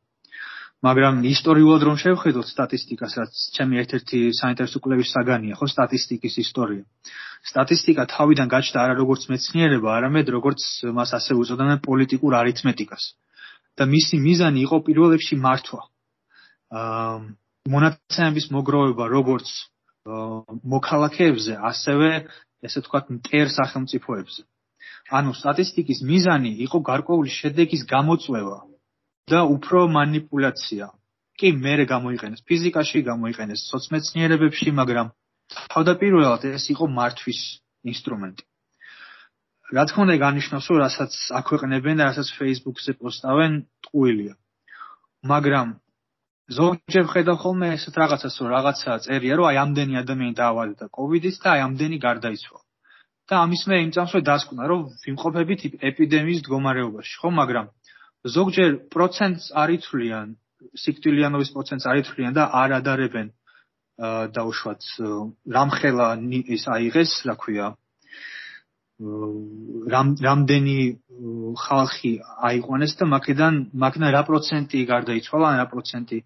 მაგრამ 0.83 1.15
ისტორიულად 1.33 1.81
რომ 1.87 1.95
შევხედოთ 2.03 2.47
სტატისტიკას, 2.53 3.13
რაც 3.19 3.33
ჩემი 3.55 3.73
ერთ-ერთი 3.81 4.19
საინტერესო 4.35 4.77
კვლევის 4.83 5.13
საგანია, 5.15 5.55
ხო, 5.57 5.65
სტატისტიკის 5.73 6.35
ისტორია. 6.43 6.83
სტატისტიკა 7.43 8.03
თავიდან 8.15 8.47
გაჩნდა 8.47 8.79
არა 8.83 8.95
როგორც 9.01 9.27
მეცნიერება, 9.31 9.89
არამედ 9.97 10.27
როგორც 10.37 10.61
მას 10.95 11.09
ასე 11.19 11.35
უწოდებდნენ 11.41 11.79
პოლიტიკურ 11.83 12.31
არითმეტიკას. 12.41 13.03
და 13.77 13.83
მისი 13.89 14.15
მიზანი 14.21 14.59
იყო 14.69 14.77
პირველ 14.85 15.17
რიგში 15.17 15.35
მართვა. 15.41 15.81
აა 16.77 17.13
მონაცემების 17.73 18.45
მოგროვება 18.53 19.05
როგორც 19.09 19.49
მოქალაქეებზე, 20.73 21.53
ასევე 21.69 22.09
ესე 22.67 22.79
ვთქვათ, 22.83 23.05
მტერ 23.17 23.47
სახელმწიფოებზე. 23.57 24.41
ანუ 25.17 25.31
სტატისტიკის 25.39 25.99
მიზანი 26.09 26.51
იყო 26.65 26.77
გარკვეული 26.89 27.31
შედეგის 27.39 27.81
გამოწვევა 27.87 28.59
და 29.31 29.39
უფრო 29.55 29.87
манипуляция. 29.87 30.91
კი, 31.39 31.49
მერე 31.65 31.85
გამოიყენეს 31.89 32.45
ფიზიკაში, 32.45 33.01
გამოიყენეს 33.09 33.59
სոցმეცნიერებებში, 33.73 34.69
მაგრამ 34.79 35.07
თავდაპირველად 35.73 36.45
ეს 36.49 36.65
იყო 36.73 36.85
მართვის 36.97 37.39
ინსტრუმენტი. 37.91 38.43
რა 39.73 39.83
თქმა 39.89 40.03
უნდა, 40.05 40.15
განიშნავს, 40.25 40.65
რომ 40.69 40.79
რასაც 40.85 41.13
აქვეყნებენ 41.39 41.95
და 41.99 42.03
რასაც 42.09 42.27
Facebook-ზე 42.39 42.91
პოსტავენ, 42.99 43.53
ტყუილია. 43.85 44.33
მაგრამ 45.31 45.67
ზოგჯერ 46.57 47.05
ხედავ 47.13 47.37
ხოლმე 47.43 47.67
ესეთ 47.77 47.95
რაღაცას, 48.03 48.35
რომ 48.41 48.49
რაღაცა 48.53 48.91
წერია, 49.05 49.33
რომ 49.39 49.49
აი 49.49 49.57
ამდენი 49.63 49.93
ადამიანი 50.03 50.35
დაავადდა 50.41 50.85
COVID-ით 50.97 51.35
და 51.43 51.49
აი 51.55 51.61
ამდენი 51.67 51.97
გარდაიცვალა. 52.07 52.63
და 53.31 53.39
ამის 53.39 53.61
მე 53.71 53.75
იმ 53.87 53.91
წამსვე 53.95 54.19
დასკვნა, 54.27 54.63
რომ 54.67 54.81
ვიმყოფებით 55.03 55.61
ეპიდემიის 55.89 56.39
მდგომარეობაში, 56.43 57.13
ხო, 57.23 57.29
მაგრამ 57.39 57.65
ზოგჯერ 58.35 58.71
პროცენტს 58.93 59.45
არითვლიან, 59.63 60.27
სიკვდილიანობის 60.83 61.49
პროცენტს 61.55 61.85
არითვლიან 61.91 62.33
და 62.35 62.43
არ 62.61 62.69
ადარებენ 62.79 63.27
და 63.97 64.41
უშუალოდ 64.49 64.81
რამხელა 65.55 66.07
ის 66.55 66.63
აიღეს, 66.75 67.11
რა 67.29 67.35
ქვია, 67.37 67.67
რამ 69.93 70.07
რამდენი 70.25 70.77
ხალხი 71.61 72.11
აიყვანეს 72.49 72.93
და 72.97 73.05
მაგედან 73.13 73.53
მაგნა 73.83 74.07
რა 74.15 74.21
პროცენტი 74.29 74.79
გარდაიცვალა, 74.89 75.49
რა 75.61 75.65
პროცენტი 75.69 76.17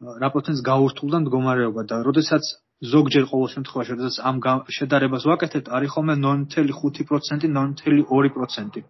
რა 0.00 0.28
პროცენტს 0.32 0.64
გაურთულდა 0.64 1.18
მდგომარეობა 1.24 1.82
და 1.92 1.96
როდესაც 2.08 2.44
ზოგჯერ 2.80 3.24
ყოველ 3.28 3.48
შემთხვევაში 3.54 3.90
როდესაც 3.96 4.16
ამ 4.24 4.36
შედარებას 4.72 5.24
ვაკეთებთ, 5.28 5.66
არის 5.68 5.90
ხოლმე 5.92 6.14
0.5%, 6.16 7.44
0.2%. 7.52 8.84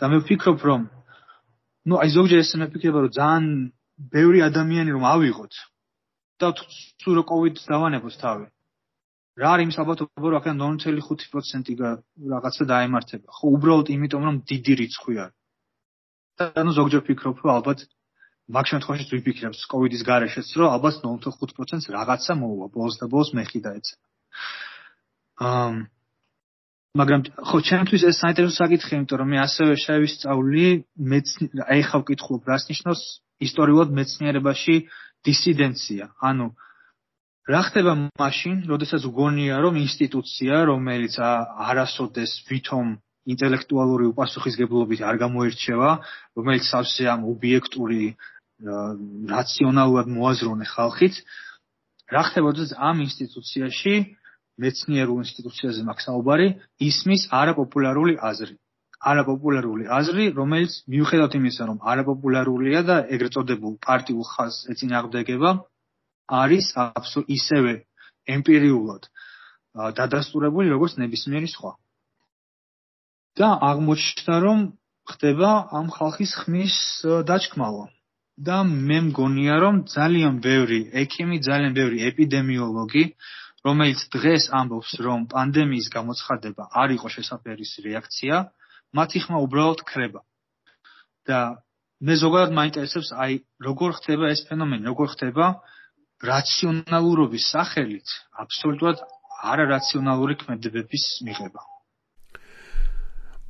და 0.00 0.04
მე 0.08 0.16
ვფიქრობ, 0.24 0.58
რომ 0.64 0.80
ну, 1.84 1.94
აი 2.00 2.08
ზოგჯერ 2.16 2.40
ესე 2.40 2.56
მეფიქრება, 2.60 2.98
რომ 3.04 3.12
ძალიან 3.20 3.44
ბევრი 4.00 4.40
ადამიანი 4.48 4.90
რომ 4.96 5.04
ავიღოთ 5.04 5.52
და 6.40 6.48
თუ 6.56 7.10
რო 7.16 7.22
COVID-ს 7.30 7.68
დავანებოს 7.70 8.16
თავი. 8.22 8.46
რა 9.40 9.48
არის 9.54 9.64
იმის 9.66 9.78
ალბათობა, 9.82 10.26
რომ 10.32 10.38
აქედან 10.40 10.58
0.5% 10.60 11.68
რაღაცა 12.32 12.64
დაემართება. 12.72 13.26
ხო, 13.36 13.46
უბრალოდ 13.56 13.86
იმიტომ, 13.94 14.22
რომ 14.28 14.36
დიდი 14.50 14.72
რიცხვი 14.80 15.14
არის. 15.24 15.36
და 16.40 16.44
ანუ 16.56 16.72
ზოგჯერ 16.72 17.02
ფიქრობ, 17.04 17.36
რომ 17.44 17.52
ალბათ 17.60 17.78
მაგ 18.48 18.64
შემთხვევაში 18.72 19.04
ვიფიქრებს 19.12 19.60
COVID-ის 19.72 20.02
გარეშეც, 20.08 20.48
რომ 20.56 20.68
ალბათ 20.76 20.94
0.5%-ს 21.04 21.86
რაღაცა 21.92 22.32
მოუვა, 22.40 22.66
ბოლოს 22.74 22.96
და 22.96 23.06
ბოლოს 23.12 23.30
მეხი 23.36 23.60
დაეცა. 23.66 23.94
აა 25.44 25.70
მაგრამ 26.90 27.20
ხო, 27.46 27.58
ჩემთვის 27.62 28.02
ეს 28.02 28.16
საინტერესო 28.18 28.56
საკითხია, 28.58 28.98
იმიტომ 28.98 29.18
რომ 29.22 29.28
მე 29.30 29.38
ასევე 29.46 29.74
შევისწავლი 29.78 30.66
მეცნი 30.98 31.46
აი 31.70 31.82
ხავ 31.86 32.02
კითხულობ, 32.08 32.42
რას 32.50 32.64
ნიშნავს 32.66 33.02
ისტორიულად 33.46 33.94
მეცნიერებაში 33.94 34.74
დისიდენცია. 35.26 36.04
ანუ 36.30 36.46
რა 37.50 37.60
ხდება 37.66 37.92
მაშინ, 38.20 38.56
როდესაც 38.70 39.02
უგონია, 39.10 39.60
რომ 39.64 39.74
ინსტიტუცია, 39.84 40.54
რომელიც 40.70 41.14
არასოდეს 41.20 42.32
ვითომ 42.48 42.86
ინტელექტუალური 43.32 44.04
უპასუხისგებლობით 44.12 45.00
არ 45.04 45.16
გამოირჩევა, 45.22 45.90
რომელიც 46.36 46.64
სავსე 46.72 47.04
ამ 47.14 47.26
ობიექტური 47.32 48.16
რაციონალურად 49.34 50.06
მოაზროვნე 50.14 50.66
ხალხით, 50.68 51.14
რა 52.12 52.22
ხდება, 52.28 52.46
როდესაც 52.52 52.72
ამ 52.76 52.96
ინსტიტუციაში 53.06 53.94
მეცნიერულ 54.60 55.18
ინსტიტუციაზე 55.24 55.80
მაქვს 55.88 56.06
საუბარი, 56.08 56.48
ისმის 56.88 57.22
არაპოპულარული 57.32 58.18
აზრი. 58.20 58.54
არაპოპულარული 59.00 59.86
აზრი, 59.88 60.24
რომელიც 60.36 60.72
მიუხედავად 60.92 61.36
იმისა, 61.38 61.66
რომ 61.70 61.78
არაპოპულარულია 61.92 62.80
და 62.84 62.96
ეგრეთ 63.16 63.36
წოდებულ 63.36 63.76
პარტიულ 63.86 64.26
ხაზს 64.32 64.66
ეწინააღმდეგება, 64.74 65.50
არის 66.40 66.66
აბსოლუტ 66.84 67.32
ისევე 67.36 67.72
ემპირიულად 68.36 69.08
დადასტურებული 70.00 70.68
როგორც 70.74 70.98
ნებისმიერი 71.00 71.48
სხვა. 71.54 71.72
და 73.38 73.48
აღმოჩნდა, 73.70 74.36
რომ 74.44 74.58
ხდება 75.10 75.50
ამ 75.78 75.86
ხალხის 75.96 76.32
ხმის 76.40 76.76
დაჭკმავა. 77.30 77.84
და 78.40 78.56
მე 78.64 78.98
მგონია, 79.06 79.54
რომ 79.64 79.84
ძალიან 79.94 80.40
ბევრი 80.44 80.80
ექიმი, 81.02 81.36
ძალიან 81.44 81.72
ბევრი 81.76 81.98
ეპიდემიოლოგი, 82.08 83.04
რომელიც 83.66 84.00
დღეს 84.16 84.44
ამბობს, 84.60 84.92
რომ 85.06 85.26
პანდემიის 85.32 85.88
გამოცხადება 85.96 86.62
არ 86.82 86.88
იყო 86.96 87.08
შესაძლებლის 87.16 87.72
რეაქცია, 87.84 88.36
მათი 88.96 89.18
ხმა 89.24 89.38
უბრალოდ 89.46 89.80
ქრება. 89.90 90.20
და 91.28 91.62
მე 92.00 92.14
ზოგადად 92.16 92.52
მაინტერესებს, 92.56 93.12
აი, 93.12 93.34
როგორ 93.60 93.90
ხდება 94.00 94.30
ეს 94.34 94.40
ფენომენი, 94.48 94.88
როგორ 94.90 95.06
ხდება 95.14 95.46
რაციონალურობის 96.24 97.44
სახელით 97.54 98.08
აბსოლუტურად 98.44 98.98
არარაციონალური 99.52 100.34
ქმედებების 100.40 101.04
მიღება. 101.28 101.60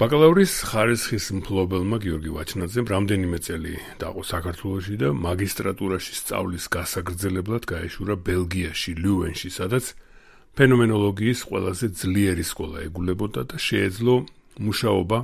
ბაკალავრის 0.01 0.53
ხარისხის 0.65 1.25
მფლობელმა 1.39 1.97
გიორგი 2.01 2.31
ვაჩნაძემ 2.33 2.87
რამდენიმე 2.89 3.39
წელი 3.47 3.75
დაყო 4.01 4.23
საქართველოში 4.33 4.95
და 5.03 5.09
მაგისტრატურაში 5.13 6.15
სწავლის 6.21 6.65
გასაგრძელებლად 6.77 7.63
გაეშურა 7.73 8.15
ბელგიაში, 8.29 8.91
ლიუენში, 8.97 9.49
სადაც 9.61 9.85
ფენომენოლოგიის 10.57 11.41
ყველაზე 11.49 11.87
ძლიერი 12.01 12.45
სკოლა 12.49 12.79
ეგულებოდა 12.89 13.43
და 13.51 13.57
შეეძლო 13.61 14.15
მუშაობა 14.59 15.19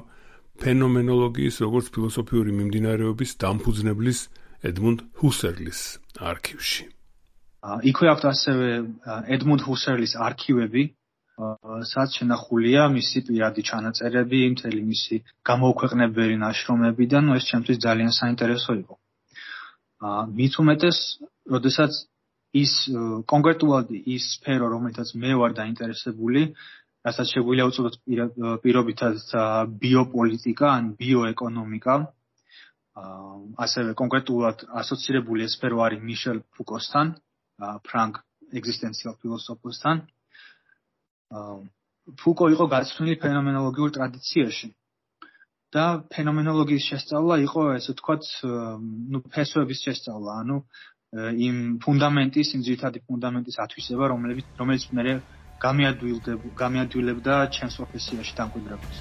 ფენომენოლოგიის 0.62 1.56
როგორც 1.64 1.86
ფილოსოფიური 1.94 2.52
მიმდინარეობის 2.58 3.30
დამფუძნებლის 3.42 4.20
ედმუნდ 4.68 5.00
ჰუსერლის 5.20 5.80
არქივში. 6.30 6.84
იქვე 7.90 8.06
აქვს 8.12 8.24
ასევე 8.32 8.68
ედმუნდ 9.36 9.62
ჰუსერლის 9.68 10.14
არქივები, 10.26 10.82
სადაც 11.36 12.10
შენახულია 12.18 12.82
მისი 12.96 13.18
პირადი 13.28 13.62
ჩანაწერები, 13.68 14.38
მთელი 14.54 14.82
მისი 14.90 15.16
გამოუქვეყნებელი 15.50 16.36
ნაშრომები 16.44 17.04
და 17.12 17.18
ნუ 17.26 17.36
ეს 17.38 17.44
ჩემთვის 17.50 17.78
ძალიან 17.86 18.12
საინტერესო 18.20 18.72
იყო. 18.82 18.94
აა 20.06 20.22
მით 20.38 20.54
უმეტეს, 20.62 20.98
როდესაც 21.52 21.92
ის 22.62 22.72
კონკრეტულად 23.32 23.86
ის 24.16 24.24
სფერო, 24.36 24.66
რომელთაც 24.74 25.08
მე 25.20 25.32
ვარ 25.40 25.52
დაინტერესებული, 25.60 26.42
რასაც 27.06 27.32
შეგვიძლია 27.34 27.66
უწოდოთ 27.70 27.96
პირობითად 28.64 29.18
ბიოპოლიტიკა 29.82 30.70
ან 30.78 30.94
ბიოეკონომიკა. 31.00 31.96
ასევე 33.64 33.92
კონკრეტულად 34.00 34.64
ასოცირებული 34.80 35.44
ეს 35.46 35.54
სფერო 35.58 35.82
არის 35.86 36.00
მიშელ 36.08 36.38
ფუკოსთან, 36.56 37.12
ფრანგ 37.86 38.14
ეგზისტენციალ 38.58 39.14
ფილოსოფოსთან. 39.20 40.02
ფუკო 42.22 42.46
იყო 42.54 42.64
გაცნული 42.74 43.14
ფენომენოლოგიურ 43.22 43.90
ტრადიციაში. 43.98 44.68
და 45.74 45.84
ფენომენოლოგიის 46.14 46.84
შესწავლა 46.88 47.36
იყო 47.42 47.62
ესე 47.76 47.92
ვთქვათ, 47.92 48.22
ნუ 49.12 49.18
ფესვების 49.34 49.80
შესწავლა, 49.84 50.32
ანუ 50.42 50.56
იმ 51.46 51.56
ფუნდამენტის, 51.82 52.48
იმ 52.56 52.62
ძირითადი 52.68 53.02
ფუნდამენტის 53.08 53.56
ათვისება, 53.64 54.08
რომელიც 54.14 54.46
რომელიც 54.60 54.86
მე 54.96 55.02
გამიადვილებდა 55.64 57.34
ჩემს 57.56 57.74
პროფესიაში 57.80 58.32
დამკვიდრებას. 58.36 58.96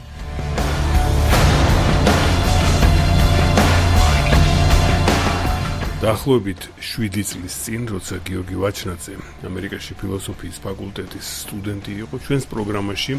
დაახლოებით 6.05 6.61
7 6.79 7.23
წლის 7.29 7.55
წინ, 7.65 7.81
როცა 7.89 8.15
გიორგი 8.27 8.55
ვაჩნაძე 8.61 9.15
ამერიკაში 9.49 9.93
ფილოსოფიის 9.99 10.57
ფაკულტეტის 10.65 11.25
სტუდენტი 11.43 11.91
იყო 12.03 12.15
ჩვენს 12.25 12.45
პროგრამაში, 12.51 13.13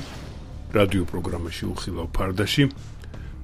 რადიო 0.76 1.04
პროგრამაში 1.12 1.64
უხილავ 1.72 2.06
ფარდაში 2.16 2.64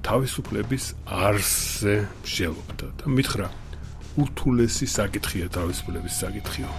თავისუფლების 0.06 0.84
არსზე 1.06 1.96
შეელობდა 2.34 2.86
და 3.02 3.04
მითხრა 3.16 3.46
ურთულესი 4.20 4.86
საკითხია 4.98 5.46
თავისუფლების 5.58 6.14
საკითხიო. 6.22 6.70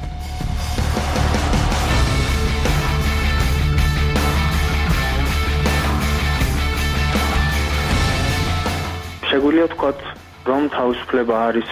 შეგვიძლია 9.33 9.65
ვთქვათ, 9.65 9.99
რომ 10.45 10.61
თავისუფლება 10.77 11.35
არის 11.49 11.69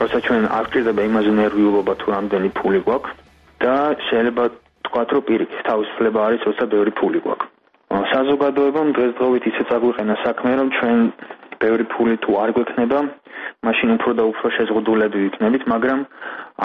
როცა 0.00 0.18
ჩვენ 0.26 0.42
არ 0.56 0.66
გჭირდება 0.68 1.02
იმაზე 1.08 1.30
ნერვიულობა 1.40 1.92
თუ 2.00 2.08
ამდენი 2.18 2.50
ფული 2.58 2.80
გვაქვს 2.84 3.14
და 3.64 3.74
შეიძლება 4.08 4.44
ვთქვათ, 4.52 5.08
რომ 5.16 5.22
პირიქით 5.28 5.62
თავისუფლება 5.70 6.20
არის 6.26 6.44
როცა 6.48 6.64
ბევრი 6.74 6.92
ფული 7.00 7.18
გვაქვს. 7.24 7.48
საზოგადოებამ 8.12 8.92
დღესდღეობით 8.96 9.44
ისე 9.50 9.64
წაგვიყენა 9.70 10.14
საქმე, 10.26 10.50
რომ 10.60 10.68
ჩვენ 10.76 10.98
ბევრი 11.64 11.84
ფული 11.94 12.14
თუ 12.24 12.30
არ 12.44 12.50
გვექნება, 12.56 12.98
მაშინ 13.64 13.88
უფრო 13.96 14.10
და 14.18 14.24
უფრო 14.32 14.46
შეზღუდულები 14.56 15.18
ვიქნებით, 15.24 15.62
მაგრამ 15.72 16.00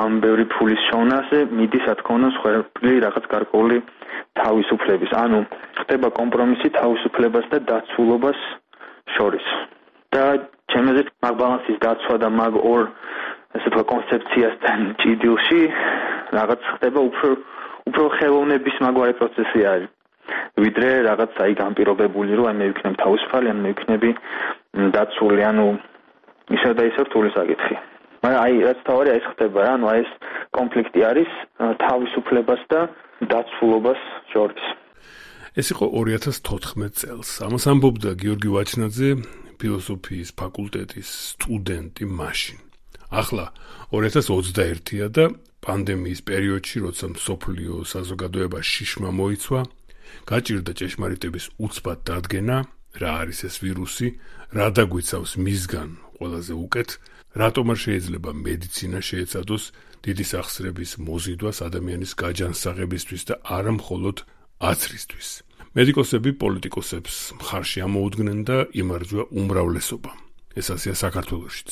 ამ 0.03 0.11
ბევრი 0.25 0.45
ფულის 0.53 0.81
შოვნაზე 0.91 1.39
მიდის, 1.57 1.83
რა 1.87 1.95
თქმა 1.99 2.15
უნდა, 2.19 2.29
სხვაგვარი 2.35 2.97
რაღაც 3.05 3.25
გარკვეული 3.33 3.77
თავისუფლების. 4.43 5.11
ანუ 5.23 5.39
ხდება 5.79 6.07
კომპრომისი 6.19 6.67
თავისუფლებას 6.79 7.45
და 7.53 7.57
დაცულობას 7.71 8.39
შორის. 9.17 9.47
და 10.13 10.23
ჩემზე 10.73 11.01
მაგ 11.23 11.33
ბალანსის 11.41 11.77
დაცვა 11.85 12.15
და 12.23 12.29
მაგ 12.33 12.53
ორ 12.73 12.81
ასე 13.57 13.67
თქვა 13.73 13.83
კონცეფციასთან 13.93 14.79
ჭიდილში 15.01 15.61
რაღაც 16.37 16.61
ხდება 16.73 16.99
უფრო 17.09 17.29
უფრო 17.89 18.03
ხელოვნების 18.17 18.75
მაგვარი 18.85 19.13
პროცესი 19.19 19.61
არის. 19.73 19.89
ვიდრე 20.63 20.89
რაღაც 21.09 21.31
აი 21.43 21.53
განპირობებული 21.61 22.37
რომ 22.37 22.47
აი 22.49 22.55
მე 22.59 22.65
ვიქნებ 22.71 22.95
თავისუფალი, 23.03 23.47
ან 23.53 23.61
მე 23.63 23.69
ვიქნები 23.73 24.09
დაცული, 24.95 25.41
ანუ 25.51 25.65
ისე 26.57 26.69
და 26.77 26.83
ისე 26.89 27.01
რთული 27.07 27.29
საკითხი. 27.37 27.75
მაგრამ 28.23 28.41
აი 28.45 28.53
რაც 28.67 28.79
თავი 28.89 29.09
ეს 29.15 29.25
ხდება 29.31 29.59
რა, 29.65 29.71
ანუ 29.77 29.85
აი 29.93 29.99
ეს 30.03 30.11
კონფლიქტი 30.57 30.99
არის 31.09 31.31
თავისუფლებას 31.85 32.61
და 32.73 32.81
დაცულობას 33.33 34.01
შორის. 34.33 34.65
ეს 35.59 35.67
იყო 35.75 35.85
2014 35.91 36.95
წელს. 36.99 37.29
ამას 37.45 37.63
ამბობდა 37.71 38.11
გიორგი 38.21 38.49
ვაჩნაძე, 38.55 39.09
ფილოსოფიის 39.59 40.29
ფაკულტეტის 40.39 41.09
სტუდენტი 41.35 42.05
მაშინ. 42.19 42.59
ახლა 43.09 43.45
2021-ია 43.91 45.07
და 45.09 45.25
პანდემიის 45.65 46.21
პერიოდში, 46.29 46.77
როცა 46.85 47.07
სოფლიო 47.25 47.73
საზოგადოება 47.93 48.59
შიშმა 48.71 49.09
მოიცვა, 49.19 49.61
გაჭირდა 50.29 50.71
ჭეშმარიტების 50.79 51.45
უცბად 51.65 51.99
დადგენა, 52.07 52.57
რა 53.01 53.11
არის 53.21 53.39
ეს 53.49 53.55
ვირუსი, 53.63 54.07
რა 54.55 54.67
დაგვიცავს 54.77 55.31
მისგან 55.45 55.89
ყველაზე 56.17 56.53
უკეთ, 56.65 56.89
რატომ 57.41 57.65
არ 57.73 57.79
შეიძლება 57.85 58.31
მედიცინა 58.45 58.99
შეეცადოს 59.09 59.63
დიდი 60.05 60.25
სახსრების 60.31 60.91
მოზიდვას 61.07 61.57
ადამიანის 61.67 62.11
გაჯანსაღებისთვის 62.21 63.21
და 63.29 63.35
არა 63.57 63.71
მხოლოდ 63.79 64.17
აცრისთვის. 64.59 65.48
მედიკოსები 65.77 66.31
პოლიტიკოსებს 66.41 67.15
მხარში 67.37 67.81
ამოუდგნენ 67.85 68.39
და 68.49 68.57
იმარჯვა 68.73 69.23
უმრავლესობა. 69.39 70.11
ეს 70.57 70.67
ასია 70.73 70.93
საქართველოსშიც. 70.97 71.69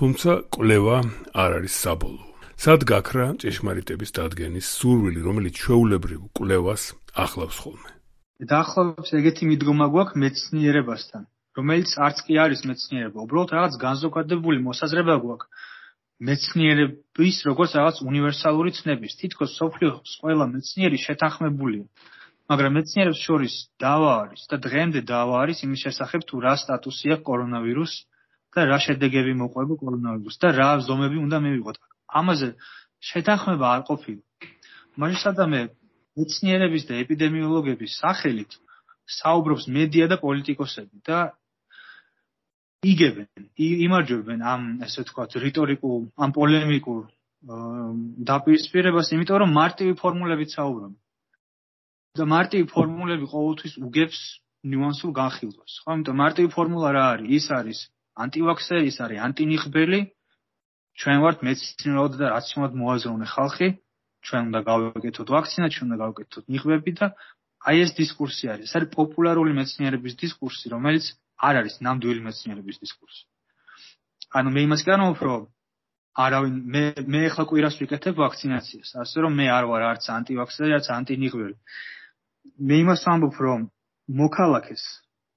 თუმცა 0.00 0.30
კვლევა 0.56 0.96
არ 1.36 1.50
არის 1.60 1.74
საბოლოო. 1.84 2.28
სად 2.64 2.80
გაქრა 2.88 3.26
ჭეშმარიტების 3.42 4.10
დადგენის 4.16 4.66
სურვილი, 4.78 5.20
რომელიც 5.28 5.54
ჩვეულებრივ 5.60 6.20
კვლევას 6.36 6.82
ახლავს 7.24 7.56
ხოლმე. 7.60 7.90
დაახლოებით 8.52 9.08
ეგეთი 9.20 9.44
მიდგომა 9.50 9.86
გვაქვს 9.92 10.18
მეცნიერებასთან, 10.22 11.22
რომელიც 11.60 11.90
არც 12.06 12.18
კი 12.24 12.34
არის 12.44 12.60
მეცნიერება, 12.68 13.18
უბრალოდ 13.20 13.50
რაღაც 13.56 13.74
განზოგადებული 13.84 14.58
მოსაზრება 14.64 15.14
გვაქვს 15.24 15.48
მეცნიერების 16.24 17.36
როგორც 17.48 17.70
რაღაც 17.80 17.96
უნივერსალური 18.10 18.70
ცნების. 18.80 19.12
თითქოს 19.20 19.50
სოფლიოს 19.60 20.10
ყველა 20.24 20.44
მეცნიერი 20.56 20.98
შეთანხმებულია. 21.04 21.84
მაგრამ 22.50 22.72
მეცნიერებს 22.76 23.20
შორის 23.26 23.54
დავა 23.82 24.12
არის 24.20 24.42
და 24.50 24.56
დღემდე 24.66 25.00
დავა 25.06 25.34
არის 25.42 25.58
იმის 25.66 25.82
შესახებ 25.86 26.22
თუ 26.30 26.40
რა 26.44 26.54
სტატუსი 26.62 27.12
აქვს 27.14 27.26
კორონავირუს 27.28 27.92
და 28.56 28.64
რა 28.70 28.78
შედეგები 28.86 29.34
მოყვება 29.42 29.74
კორონავირუსს 29.82 30.40
და 30.42 30.48
რა 30.58 30.70
ზომები 30.86 31.18
უნდა 31.24 31.38
მივიღოთ. 31.44 31.76
ამაზე 32.20 32.48
შეთანხმება 33.10 33.66
არ 33.74 33.82
ყოფილა. 33.90 34.22
მაშინ 34.98 35.20
სადამე 35.24 35.60
მეცნიერების 36.18 36.86
და 36.90 36.94
ეპიდემიოლოგების 37.02 37.92
სახელით 38.02 38.50
საუბრობს 39.20 39.64
მედია 39.76 40.10
და 40.10 40.16
პოლიტიკოსები 40.24 40.96
და 41.06 41.18
იგებენ, 42.90 43.28
იმარჯვებენ 43.86 44.42
ამ 44.42 44.62
ესე 44.86 45.04
ვთქვათ 45.04 45.38
რიტორიკულ, 45.44 46.00
ამ 46.18 46.30
პოლემიკურ 46.34 47.02
დაპირისპირებას, 48.30 49.12
იმიტომ 49.14 49.38
რომ 49.42 49.50
მარტივი 49.60 49.94
ფორმულებით 50.02 50.56
საუბრობენ. 50.56 50.98
და 52.18 52.24
მარტივი 52.26 52.66
ფორმულები 52.74 53.26
ყოველთვის 53.30 53.74
უგებს 53.86 54.18
ნიუანსულ 54.70 55.12
განხილვას. 55.14 55.72
ხო, 55.82 55.90
იმიტომ 55.94 56.16
მარტივი 56.20 56.48
ფორმულა 56.54 56.90
რა 56.96 57.04
არის? 57.14 57.28
ის 57.38 57.46
არის 57.58 57.78
ანტივაქსერი, 58.24 58.84
ის 58.90 58.96
არის 59.04 59.18
ანტინიხბელი. 59.26 60.00
ჩვენ 61.00 61.18
ვართ 61.24 61.38
მეცნიერულად 61.46 62.12
და 62.20 62.26
რაციონალურად 62.34 62.74
მოაზროვნე 62.80 63.26
ხალხი. 63.34 63.68
ჩვენ 64.26 64.42
უნდა 64.50 64.60
გავაკეთოთ 64.70 65.28
ვაქცინა, 65.36 65.66
ჩვენ 65.74 65.86
უნდა 65.88 65.98
გავაკეთოთ 66.02 66.44
ნიღბები 66.52 66.92
და 66.98 67.06
აი 67.70 67.76
ეს 67.84 67.90
დისკურსი 67.96 68.44
არის. 68.52 68.66
ეს 68.68 68.74
არის 68.76 68.90
პოპულარული 68.98 69.52
მეცნიერების 69.60 70.14
დისკურსი, 70.20 70.66
რომელიც 70.74 71.04
არ 71.40 71.54
არის 71.60 71.74
ნამდვილი 71.86 72.20
მეცნიერების 72.26 72.76
დისკურსი. 72.84 73.22
ანუ 74.36 74.48
მე 74.54 74.60
იმას 74.66 74.82
განვაუბრ, 74.88 75.24
რომ 75.30 75.42
არავინ 76.24 76.54
მე 76.74 76.84
მე 77.12 77.20
ახლა 77.30 77.44
კვირას 77.50 77.76
ვიკეთებ 77.80 78.14
ვაქცინაციას, 78.20 78.90
ასე 79.02 79.16
რომ 79.24 79.32
მე 79.40 79.46
არ 79.56 79.64
ვარ 79.70 79.82
არც 79.90 80.04
ანტივაქსერი, 80.18 80.72
არც 80.76 80.86
ანტინიღბელი. 80.98 81.56
მე 82.60 82.76
იმას 82.84 83.00
ვამბობ, 83.06 83.36
რომ 83.46 83.60
მოქალაქეს, 84.20 84.82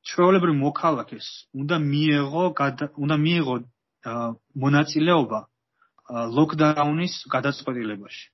ჩვეულებრივ 0.08 0.56
მოქალაქეს 0.60 1.28
უნდა 1.62 1.78
მიეღო 1.80 2.46
უნდა 3.04 3.16
მიეღო 3.26 3.56
მონაწილეობა 4.63 5.39
ლოკდაუნის 6.38 7.13
გადაწყვეტილებაში. 7.36 8.26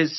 ეს 0.00 0.12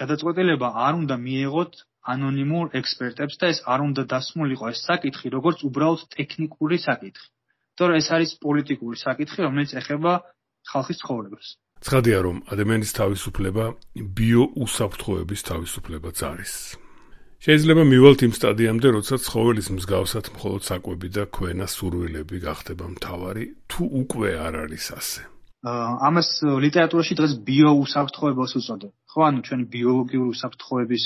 გადაწყვეტილება 0.00 0.68
არ 0.86 0.94
უნდა 1.02 1.16
მიეღოთ 1.26 1.72
ანონიმურ 2.14 2.66
ექსპერტებს 2.80 3.38
და 3.38 3.46
ეს 3.52 3.58
არ 3.72 3.80
უნდა 3.88 4.02
დასმულიყო 4.14 4.64
ეს 4.72 4.80
საკითხი 4.88 5.28
როგორც 5.36 5.58
უბრალოდ 5.68 6.02
ტექნიკური 6.16 6.78
საკითხი. 6.88 7.28
თორე 7.78 7.92
ეს 8.00 8.08
არის 8.14 8.30
პოლიტიკური 8.42 8.96
საკითხი, 8.98 9.38
რომელიც 9.46 9.70
ეხება 9.80 10.12
ხალხის 10.70 10.98
ცხოვრებას. 11.02 11.46
ცხადია, 11.86 12.18
რომ 12.26 12.36
ადამიანის 12.52 12.90
თავისუფლება 12.98 13.64
ბიოუსაფრთხოების 14.18 15.40
თავისუფლებაც 15.50 16.16
არის. 16.32 16.52
შეიძლება 17.38 17.82
მივალთ 17.86 18.20
იმ 18.26 18.32
სტადიამდე, 18.34 18.88
როცა 18.98 19.16
ცხოველის 19.22 19.68
მსგავსად 19.70 20.26
მხოლოდ 20.34 20.62
საკვები 20.68 21.08
და 21.14 21.24
ქვენა 21.30 21.66
სურვილები 21.70 22.38
გახდება 22.42 22.86
მთავარი, 22.98 23.44
თუ 23.70 23.82
უკვე 24.02 24.30
არ 24.42 24.54
არის 24.66 24.86
ასე. 24.98 25.22
ამას 26.08 26.28
ლიტერატურაში 26.64 27.14
დღეს 27.18 27.32
ბიოუსაფრთხოებას 27.46 28.52
უწოდებენ. 28.58 28.94
ხო, 29.10 29.20
ანუ 29.28 29.40
ჩვენი 29.46 29.64
ბიოლოგიური 29.74 30.28
უსაფრთხოების 30.34 31.04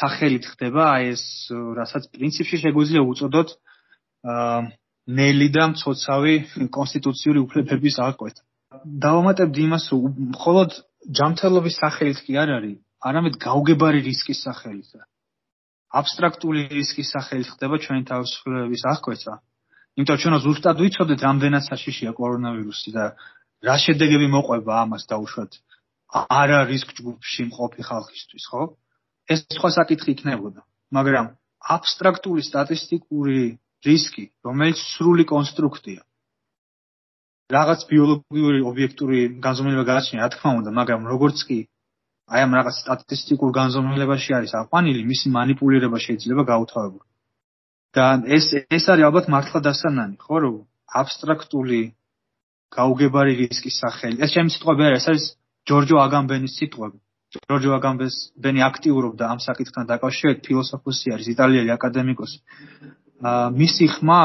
სახელით 0.00 0.44
ხდება 0.50 0.82
აი 0.98 1.04
ეს, 1.14 1.24
რასაც 1.78 2.02
პრინციპში 2.14 2.56
შეგვიძლია 2.62 3.02
უწოდოთ 3.10 3.48
აა 4.34 4.58
ნელი 5.08 5.48
და 5.54 5.64
მცოცავი 5.72 6.34
კონსტიტუციური 6.74 7.38
უფლებების 7.46 7.96
აღკვეთა. 8.06 8.42
დავამატებდი 9.06 9.60
იმას, 9.68 9.84
მხოლოდ 10.34 10.70
ჯანმრთელობის 11.18 11.74
სახელით 11.82 12.18
კი 12.26 12.32
არ 12.42 12.48
არის, 12.58 12.76
არამედ 13.08 13.34
გაუგებარი 13.46 14.02
რისკის 14.10 14.42
სახელით. 14.42 14.90
აბსტრაქტული 15.88 16.62
რისკის 16.68 17.12
სახელით 17.16 17.48
ხდება 17.54 17.76
ჩვენი 17.80 18.02
თავისუფლების 18.10 18.82
აღკვეთა. 18.92 19.34
იმიტომ 19.98 20.14
რომ 20.14 20.22
ჩვენ 20.22 20.34
ზუსტად 20.44 20.76
ვიცოდეთ, 20.84 21.20
რამდენად 21.28 21.64
საშიშია 21.64 22.12
კორონავირუსი 22.18 22.90
და 22.92 23.04
რა 23.66 23.76
შედეგები 23.84 24.28
მოყვება 24.36 24.72
ამას 24.84 25.08
დაუშვათ 25.10 25.52
არა 26.08 26.60
რისკ 26.68 26.92
ჯგუფში 26.96 27.42
მყოფი 27.52 27.82
ხალხისთვის, 27.88 28.44
ხო? 28.48 28.62
ეს 29.28 29.40
სხვა 29.56 29.68
საკითხი 29.76 30.10
იქნებოდა. 30.16 30.60
მაგრამ 30.96 31.26
აბსტრაქტული 31.76 32.42
სტატისტიკური 32.48 33.40
რისკი, 33.84 34.24
რომელიც 34.44 34.78
სრული 34.96 35.24
კონსტრუქტია. 35.28 36.00
რაღაც 37.48 37.80
ბიოლოგიური 37.88 38.60
ობიექტური 38.70 39.18
განზომილება 39.44 39.84
გააჩნია, 39.88 40.20
რა 40.24 40.28
თქმა 40.32 40.50
უნდა, 40.60 40.70
მაგრამ 40.80 41.02
როგორც 41.12 41.38
კი 41.48 41.58
აი 42.28 42.40
ამ 42.44 42.52
რაღაც 42.58 42.76
სტატისტიკურ 42.84 43.50
განზომილებაში 43.56 44.34
არის 44.38 44.52
აყვანილი, 44.60 45.02
მისი 45.10 45.28
манипулირება 45.32 45.98
შეიძლება 46.06 46.42
გაუთავებო. 46.52 47.00
და 47.96 48.06
ეს 48.36 48.46
ეს 48.68 48.84
არის 48.92 49.04
ალბათ 49.08 49.26
მართლა 49.32 49.60
დასანანი, 49.64 50.16
ხო, 50.20 50.36
რომ 50.44 50.56
აბსტრაქტული 51.00 51.80
გაუგებარი 52.76 53.32
რისკის 53.40 53.76
სახელი. 53.80 54.20
ეს 54.24 54.30
ჩემი 54.36 54.52
სიტყვები 54.52 54.82
არის, 54.88 55.00
ეს 55.00 55.06
არის 55.08 55.24
ჯორჯო 55.68 55.96
აგამბენის 56.06 56.52
სიტყვები. 56.60 56.98
ჯორჯო 57.48 57.70
აგამბენი 57.78 58.60
აქტიურობდა 58.70 59.24
ამ 59.32 59.38
საკითხთან 59.48 59.84
დაკავშირებით, 59.92 60.40
ფილოსოფოსი 60.46 61.08
არის, 61.16 61.26
იტალიელი 61.34 61.70
აკადემიკოსი. 61.76 62.38
აა 63.28 63.46
მისი 63.60 63.86
ხმა 63.94 64.20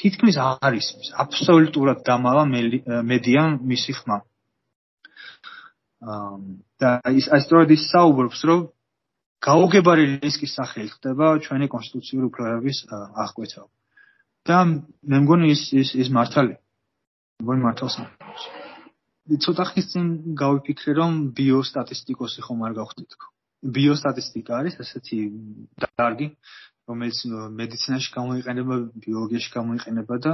თითქმის 0.00 0.36
არ 0.44 0.72
ისმის, 0.80 1.08
აბსოლუტურად 1.24 1.98
დამალა 2.04 2.44
მედიან 3.10 3.48
მისი 3.64 3.92
ხმა. 3.96 4.16
აა 4.20 4.29
და 6.00 6.90
ის 7.20 7.26
ასტროიდის 7.28 7.82
საუბრობს, 7.92 8.40
რომ 8.48 8.60
გაუგებარი 9.44 10.04
რისკის 10.24 10.56
სახელი 10.56 10.90
ხდება 10.94 11.26
ჩვენი 11.44 11.66
კონსტიტუციური 11.74 12.26
უფლებების 12.30 12.78
აღკვეთა. 13.24 13.62
და 14.48 14.64
მე 14.64 15.18
მგონი 15.24 15.52
ის 15.52 15.62
ის 15.76 15.92
ის 16.02 16.08
მართალია. 16.16 16.56
მგონი 17.44 17.60
მართალს 17.66 17.96
ამბობს. 18.00 18.44
ცოტა 19.44 19.64
ხნის 19.68 19.86
წინ 19.92 20.06
გავიფიქრე 20.42 20.92
რომ 20.96 21.12
ბიოსტატისტიკოსი 21.36 22.40
ხომ 22.46 22.64
არ 22.66 22.72
გავხდით 22.80 23.08
თქო. 23.14 23.26
ბიოსტატისტიკა 23.76 24.52
არის 24.60 24.74
ასეთი 24.80 25.18
დარგი, 25.84 26.28
რომელიც 26.88 27.18
მედიცინაში 27.60 28.10
გამოიყენება, 28.16 28.74
ბიოლოგიაში 29.04 29.50
გამოიყენება 29.56 30.14
და 30.24 30.32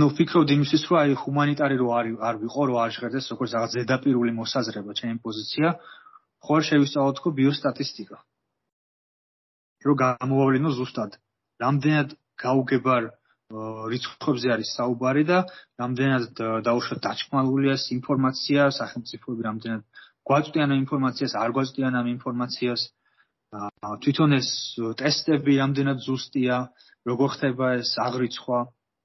ну 0.00 0.08
ვფიქრობ 0.08 0.52
იმისთვის 0.56 0.84
რომ 0.88 0.98
აი 1.02 1.16
ჰუმანიტარი 1.22 1.76
რო 1.80 1.88
არ 1.98 2.06
არ 2.28 2.36
ვიყო 2.42 2.62
რო 2.68 2.76
არ 2.82 2.90
შეხედეს 2.96 3.26
როგორც 3.32 3.50
რაღაც 3.56 3.70
ზედაპირული 3.76 4.32
მოსაზრება 4.40 4.92
ჩემი 5.00 5.16
პოზიცია 5.26 5.68
ხო 6.46 6.56
შევისწავლოთ 6.68 7.16
ხო 7.22 7.30
ბიოსტატისტიკა 7.40 8.18
რო 9.84 9.94
გამოვავლინო 10.04 10.70
ზუსტად 10.78 11.18
რამდენად 11.64 12.16
გაუგებარ 12.44 13.10
რიცხვებზე 13.92 14.48
არის 14.56 14.68
საუბარი 14.80 15.24
და 15.28 15.38
რამდენად 15.82 16.40
დაუშვათ 16.66 17.00
დაჭმალულია 17.06 17.72
ეს 17.76 17.84
ინფორმაცია 17.98 18.60
სახელმწიფოები 18.80 19.42
რამდენად 19.48 19.82
გვაწვდიან 20.28 20.72
ამ 20.72 20.78
ინფორმაციას 20.88 21.32
არ 21.42 21.50
გვაწვდიან 21.56 21.94
ამ 22.00 22.06
ინფორმაციას 22.16 22.82
თვითონ 24.04 24.30
ეს 24.40 24.48
ტესტები 25.00 25.52
რამდენად 25.60 25.98
ზუსტია 26.06 26.56
როგორ 27.10 27.28
ხდება 27.36 27.66
ეს 27.82 27.90
აღრიცხვა 28.06 28.60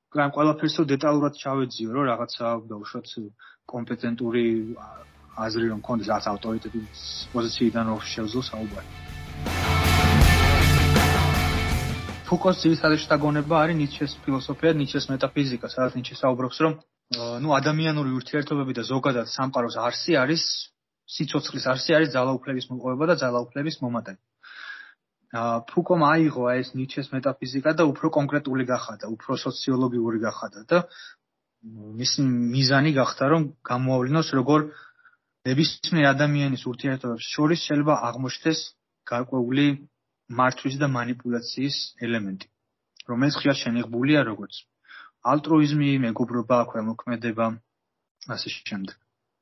მაგრამ 0.08 0.32
ყველაფერს 0.36 0.76
რო 0.80 0.84
დეტალურად 0.88 1.34
ჩავეძიო, 1.36 1.89
რომ 1.91 2.04
რაღაცა 2.08 2.48
დაუშვათ 2.72 3.08
კომპეტენტური 3.67 4.43
აზრი 5.46 5.65
რომ 5.72 5.80
კონდეს 5.84 6.08
რაღაც 6.12 6.26
ავტორიტეტის 6.32 7.02
პოზიციიდან 7.36 7.86
რო 7.91 7.98
შევძლო 8.13 8.41
საუბარი. 8.48 8.89
ფუკოს 12.28 12.56
ძირითადი 12.63 12.98
შთაგონება 13.04 13.56
არის 13.63 13.78
ნიჩეს 13.82 14.12
ფილოსოფია, 14.24 14.72
ნიჩეს 14.80 15.06
მეტაფიზიკა, 15.12 15.67
სადაც 15.76 15.91
ნიჩე 16.00 16.15
საუბრობს, 16.24 16.58
რომ 16.63 16.74
ნუ 17.43 17.50
ადამიანური 17.60 18.12
ურთიერთობები 18.20 18.74
და 18.80 18.84
ზოგადად 18.88 19.28
სამყაროს 19.28 19.76
არსი 19.88 20.12
არის 20.24 20.43
სიცოცხლის 21.08 21.65
არსი 21.72 21.91
არის 22.00 22.10
ძალაუფლების 22.15 22.65
მოპოვება 22.72 23.06
და 23.12 23.15
ძალაუფლების 23.24 23.76
მომატება. 23.84 24.20
ფუკომ 25.34 26.04
აიღო 26.08 26.44
ეს 26.56 26.72
ნიჩეს 26.80 27.12
მეტაფიზიკა 27.12 27.74
და 27.80 27.84
უფრო 27.92 28.08
კონკრეტული 28.18 28.63
გახადა, 28.72 29.10
უფრო 29.12 29.36
სოციოლოგიური 29.44 30.20
გახადა 30.24 30.63
და 30.72 30.78
მის 32.00 32.12
მიზანი 32.54 32.92
გახდა 32.96 33.28
რომ 33.34 33.44
გამოავლინოს 33.70 34.30
როგორ 34.40 34.60
ნებისმიერ 35.48 36.08
ადამიანის 36.13 36.63
ურთიერთობებს 36.72 37.28
შორის 37.34 37.60
შეიძლება 37.68 37.96
აღმოჩნდეს 38.08 38.60
გარკვეული 39.12 39.68
მართვის 40.40 40.76
და 40.80 40.88
манипуляციის 40.96 41.78
ელემენტი, 42.08 42.48
რომელიც 43.10 43.36
ხშირად 43.40 43.58
შენიღბულია 43.63 44.24
როგორც 44.32 44.63
ალტრუიზმი, 45.28 45.90
მეგობრობა, 46.08 46.58
ქვემოქმედება, 46.72 47.46
ასე 48.36 48.50
შემდეგ. 48.56 48.96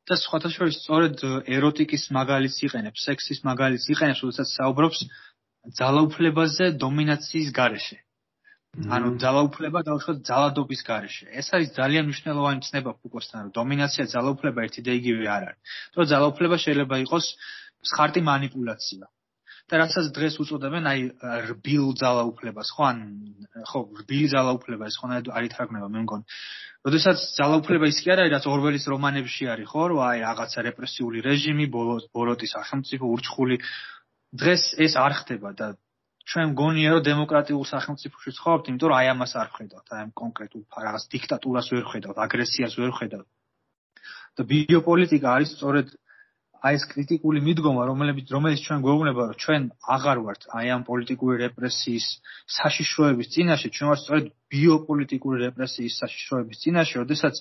და 0.06 0.16
სხვათა 0.22 0.50
შორის 0.54 0.76
სწორედ 0.86 1.22
ეროტიკის 1.50 2.04
მაგალითს 2.14 2.58
იყენებს, 2.68 3.06
სექსის 3.10 3.40
მაგალითს 3.50 3.86
იყენებს, 3.94 4.22
როდესაც 4.22 4.50
საუბრობს 4.54 5.00
ძალაუფლებაზე 5.80 6.66
დომინაციის 6.84 7.50
გარეშე. 7.60 7.98
ანუ 8.76 9.10
ძალაუფლება 9.24 9.80
დავუშვათ 9.88 10.18
ძალადობის 10.30 10.82
გარეშე. 10.90 11.26
ეს 11.40 11.48
არის 11.56 11.70
ძალიან 11.80 12.04
მნიშვნელოვანი 12.12 12.62
ცნება 12.68 12.92
ფუკოსთან, 13.00 13.40
რომ 13.48 13.52
დომინაცია 13.60 14.06
ძალაუფლება 14.16 14.60
ერთი 14.68 14.82
და 14.84 14.92
იგივე 15.00 15.26
არ 15.36 15.44
არის. 15.50 15.62
თუმცა 15.96 16.08
ძალაუფლება 16.14 16.56
შეიძლება 16.66 16.96
იყოს 17.06 17.26
ხარტი 17.96 18.22
манипуляция. 18.22 19.08
და 19.66 19.80
რასაც 19.82 20.12
დღეს 20.14 20.36
უწოდებენ 20.44 20.84
აი 20.90 21.00
რბილ 21.50 21.98
ძალაუფლებას, 21.98 22.70
ხო 22.78 22.84
ან 22.86 22.98
ხო 23.66 23.80
რბილი 24.02 24.28
ძალაუფლება 24.30 24.86
ეს 24.86 24.98
ხონდა 25.02 25.34
არ 25.34 25.44
ითარგმნება 25.50 25.88
მე 25.90 26.00
მგონი. 26.06 26.24
როდესაც 26.86 27.18
ძალაუფლება 27.40 27.90
ის 27.90 27.98
კი 28.06 28.14
არ 28.14 28.20
არის, 28.22 28.34
რაც 28.36 28.46
ორველის 28.46 28.86
რომანებში 28.94 29.46
არის, 29.50 29.66
ხო, 29.74 29.84
რომ 29.90 30.00
აი 30.06 30.18
რაღაცა 30.22 30.60
რეპრესიული 30.70 31.18
რეჟიმი, 31.26 31.66
ბოროტის 32.14 32.54
სახელმწიფო, 32.54 33.06
ურჩხული 33.10 33.58
დღეს 34.42 34.64
ეს 34.86 34.94
არ 35.06 35.14
ხდება 35.20 35.50
და 35.60 35.68
ჩვენ 36.26 36.46
მგონია 36.52 36.90
რომ 36.94 37.06
დემოკრატიულ 37.06 37.66
სახელმწიფოში 37.70 38.32
ცხოვრობთ, 38.38 38.70
იმიტომ 38.72 38.90
რომ 38.90 38.98
აი 39.00 39.08
ამას 39.14 39.34
არ 39.42 39.50
ხედავთ, 39.56 39.88
აი 39.94 40.00
ამ 40.06 40.12
კონკრეტულ 40.22 40.62
რაღაც 40.86 41.04
დიქტატურას 41.14 41.68
ვერ 41.74 41.86
ხედავთ, 41.92 42.18
აგრესიას 42.26 42.74
ვერ 42.82 42.92
ხედავთ. 43.00 43.28
და 44.36 44.42
ბიოპოლიტიკა 44.52 45.28
არის 45.36 45.50
სწორედ 45.56 45.88
აი 46.66 46.78
ეს 46.80 46.84
კრიტიკული 46.92 47.40
მიდგომა, 47.46 47.82
რომელიც 47.88 48.32
რომელიც 48.36 48.60
ჩვენ 48.66 48.80
გვეუბნება, 48.86 49.22
რომ 49.30 49.38
ჩვენ 49.44 49.62
აღარ 49.96 50.18
ვართ 50.26 50.42
აი 50.60 50.68
ამ 50.76 50.82
პოლიტიკური 50.90 51.36
რეპრესიის 51.46 52.08
საშიშროების 52.58 53.28
წინაშე, 53.36 53.68
ჩვენ 53.76 53.88
ვართ 53.92 54.02
სწორედ 54.02 54.26
ბიოპოლიტიკური 54.54 55.38
რეპრესიის 55.46 55.98
საშიშროების 56.02 56.62
წინაშე, 56.64 56.96
როდესაც 57.06 57.36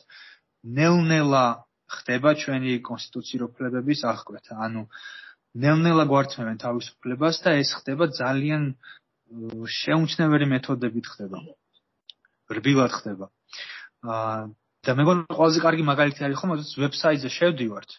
ნელ-ნელა 0.76 1.46
ხდება 1.94 2.30
ჩვენი 2.42 2.72
კონსტიტუციურ 2.88 3.42
უფლებების 3.48 4.00
აღკვეთა. 4.12 4.52
ანუ 4.66 4.82
ნელ-ნელა 5.54 6.04
გვართმევენ 6.10 6.58
თავისუფლებას 6.64 7.36
და 7.44 7.50
ეს 7.62 7.70
ხდება 7.78 8.10
ძალიან 8.18 8.74
შეუმჩნეველი 9.78 10.46
მეთოდებით 10.50 11.06
ხდება. 11.12 11.38
რბილად 12.50 12.92
ხდება. 12.98 13.26
აა 14.04 14.50
და 14.84 14.92
მე 14.98 15.02
მგონი 15.06 15.22
ყველაზე 15.32 15.58
კარგი 15.64 15.84
მაგალითი 15.88 16.24
არის 16.26 16.38
ხომ, 16.40 16.50
როდესაც 16.54 16.74
ვებსაიტზე 16.82 17.30
შევდივართ 17.36 17.90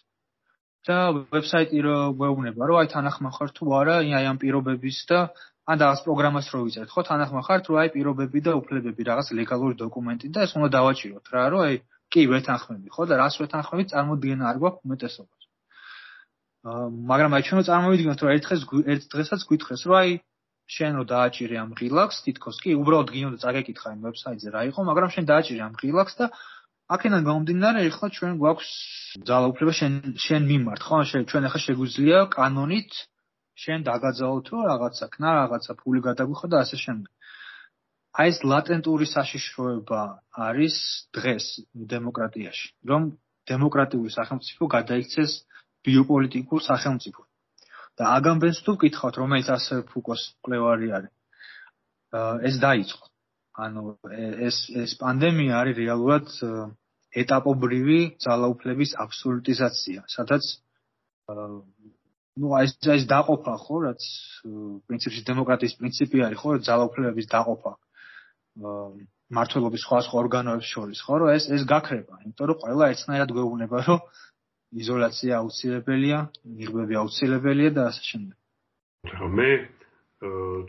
და 0.86 0.96
ვებსაიტი 1.34 1.78
რო 1.82 1.96
გვეუბნება, 2.14 2.62
რომ 2.70 2.76
აი 2.80 2.88
თანახმა 2.94 3.30
ხარ 3.34 3.50
თუ 3.56 3.64
არა 3.80 3.94
აი 4.06 4.26
ამ 4.30 4.38
პირობების 4.38 4.98
და 5.10 5.18
ან 5.66 5.76
რაღაც 5.82 6.00
პროგრამას 6.06 6.46
რო 6.54 6.60
ვიწერთ, 6.62 6.90
ხო, 6.94 7.02
თანახმა 7.10 7.42
ხარ 7.42 7.60
თუ 7.66 7.72
აი 7.82 7.88
პირობები 7.96 8.38
და 8.46 8.52
უფლებები, 8.54 9.02
რაღაც 9.10 9.34
ლეგალური 9.34 9.74
დოკუმენტი 9.82 10.26
და 10.30 10.46
ეს 10.46 10.54
უნდა 10.54 10.68
დავაჭიროთ 10.78 11.26
რა, 11.34 11.42
რომ 11.50 11.60
აი 11.66 11.74
კი 12.06 12.22
ვეთანხმები, 12.30 12.88
ხო 12.94 13.02
და 13.10 13.14
რას 13.18 13.34
ვეთანხმები, 13.42 13.84
წარმოდგენა 13.90 14.44
არ 14.46 14.56
გვაქვს 14.62 14.84
უმეტესობა. 14.86 15.32
მაგრამ 16.66 17.34
აი 17.36 17.42
ჩვენ 17.46 17.66
წარმოვიდგინოთ 17.68 18.20
რომ 18.22 18.30
ერთ 18.36 18.44
დღეს 18.46 18.62
ერთ 18.92 19.04
დღესაც 19.14 19.40
გითხეს 19.50 19.82
რომ 19.86 19.96
აი 20.02 20.10
შენ 20.76 20.92
რო 20.98 21.04
დააჭირე 21.14 21.56
ამ 21.62 21.70
ღილაკს 21.78 22.16
თითქოს 22.26 22.56
კი 22.62 22.74
უბრალოდ 22.74 23.08
გინდა 23.14 23.38
წაგეკითხა 23.44 23.88
იმ 23.94 24.00
ვებსაიტზე 24.06 24.48
რა 24.50 24.62
იყო 24.70 24.80
მაგრამ 24.90 25.10
შენ 25.14 25.24
დააჭირე 25.30 25.62
ამ 25.62 25.74
ღილაკს 25.78 26.14
და 26.18 26.26
აქედან 26.94 27.22
გამომდინარე 27.26 27.80
ეხლა 27.90 28.06
ჩვენ 28.16 28.32
გვაქვს 28.42 28.70
ძალაუფლება 29.30 29.72
შენ 29.78 29.94
შენ 30.26 30.42
მიმართ 30.50 30.80
ხო? 30.86 30.96
ჩვენ 31.30 31.42
ახლა 31.48 31.60
შეგვიძლია 31.66 32.18
კანონით 32.34 32.90
შენ 33.62 33.78
დაგაძალოთ 33.88 34.46
რომ 34.52 34.62
რაღაცა 34.70 35.06
ქნა 35.14 35.30
რაღაცა 35.40 35.72
ფული 35.80 36.00
გადაგვიხო 36.08 36.46
და 36.52 36.56
ასე 36.66 36.76
შემდეგ. 36.84 37.10
აი 38.18 38.28
ეს 38.32 38.38
ლატენტური 38.52 39.06
საშიშროება 39.14 40.02
არის 40.50 40.76
დღეს 41.16 41.44
დემოკრატიაში 41.94 42.68
რომ 42.90 43.02
დემოკრატიული 43.50 44.10
სახელმწიფო 44.18 44.64
გადაიქცეს 44.76 45.32
ბიოპოლიტიკურ 45.86 46.60
სახელმწიფო. 46.70 47.22
და 47.96 48.04
აგამბენს 48.20 48.58
თუ 48.64 48.72
ვკითხავთ, 48.76 49.14
რომელიც 49.22 49.48
ასე 49.56 49.74
ფუკოს 49.88 50.22
კვლევარი 50.44 50.88
არის. 50.96 51.12
ეს 52.48 52.56
დაიწყო. 52.60 53.06
ანუ 53.56 53.82
ეს 54.46 54.56
ეს 54.84 54.92
პანდემია 55.00 55.52
არის 55.60 55.78
რეალურად 55.80 56.26
ეტაპობრივი 57.22 58.00
ძალაუფლების 58.20 58.90
აბსოლუტიზაცია, 59.04 60.04
სადაც 60.12 60.44
ну 62.36 62.52
ეს 62.60 62.76
ეს 62.96 63.08
დაყოფა 63.08 63.54
ხო, 63.64 63.76
რაც 63.88 64.02
პრინციპში 64.86 65.22
დემოკრატიის 65.30 65.74
პრინციპი 65.80 66.24
არის 66.28 66.38
ხო, 66.42 66.50
ძალაუფლებების 66.68 67.30
დაყოფა 67.32 67.72
მართლობის 69.36 69.82
სხვა 69.86 69.98
სხვა 70.06 70.16
ორგანოებს 70.22 70.68
შორის 70.74 71.00
ხო, 71.06 71.14
რომ 71.22 71.28
ეს 71.36 71.48
ეს 71.56 71.62
გაქრება, 71.72 72.14
იმიტომ 72.24 72.46
რომ 72.50 72.60
ყველა 72.62 72.84
ერთნაირად 72.92 73.30
გვეუბნება, 73.36 73.76
რომ 73.88 73.98
იზოლაცია 74.82 75.32
აუცილებელია, 75.40 76.18
ნიღბები 76.58 76.94
აუცილებელია 77.02 77.70
და 77.76 77.82
ასე 77.90 78.02
შემდეგ. 78.10 78.36
მე 79.36 79.50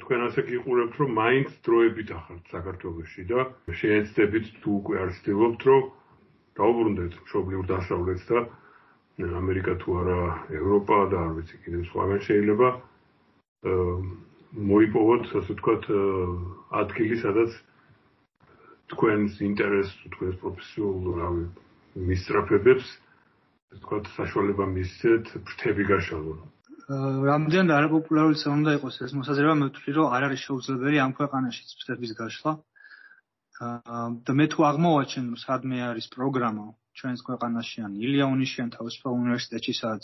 თქვენ 0.02 0.22
ასე 0.28 0.42
გიყურებთ 0.48 0.96
რომ 1.00 1.12
მაინც 1.18 1.52
დროებით 1.64 2.10
ახართ 2.20 2.44
საქართველოსში 2.52 3.24
და 3.32 3.40
შეეცდებით 3.82 4.46
თუ 4.64 4.70
უკვე 4.80 4.96
არ 5.04 5.10
ცდილობთ 5.18 5.62
რომ 5.70 5.84
დაუბრუნდეთ 6.60 7.14
მშობლიურ 7.24 7.66
დასავლეთს 7.72 8.26
და 8.28 8.40
ამერიკა 9.42 9.74
თუ 9.82 9.90
არა 10.02 10.20
ევროპა 10.60 10.98
და 11.14 11.18
არ 11.26 11.32
ვიცი 11.38 11.56
კიდევ 11.64 11.82
სხვაგან 11.90 12.20
შეიძლება 12.28 12.68
მოიპოვოთ 14.72 15.24
ასე 15.40 15.54
ვთქვათ 15.56 15.84
ადგილი 16.82 17.16
სადაც 17.24 17.52
თქვენს 18.92 19.34
ინტერესს 19.48 19.96
თქვენს 20.12 20.36
პროფესიულ 20.44 21.08
რავი 21.24 21.44
მისწრაფებებს 22.12 22.88
თქვა 23.76 23.98
საშუალება 24.16 24.66
მისცეთ 24.74 25.26
ფრთები 25.48 25.84
გაშალონ. 25.92 26.40
რამდენად 27.28 27.72
არაპოპულარული 27.78 28.40
უნდა 28.52 28.72
იყოს 28.80 28.96
ეს 29.06 29.12
მოსაზრება, 29.20 29.54
მე 29.60 29.66
ვთვლი, 29.70 29.92
რომ 29.98 30.14
არ 30.16 30.24
არის 30.28 30.42
შეუძლებელი 30.48 30.98
ამ 31.04 31.12
ქვეყანაში 31.20 31.62
ფრთების 31.80 32.12
გაშლა. 32.20 32.52
და 34.26 34.32
მე 34.38 34.46
თუ 34.54 34.60
აღმოვაჩენ, 34.70 35.24
რომ 35.34 35.40
სადმე 35.44 35.78
არის 35.90 36.08
პროგრამა 36.16 36.66
ჩვენს 36.98 37.22
ქვეყანაში 37.28 37.78
ან 37.88 37.94
ილია 38.06 38.26
უნიშიან 38.30 38.70
თავისუფალ 38.78 39.14
უნივერსიტეტში, 39.22 39.74
სადაც 39.82 40.04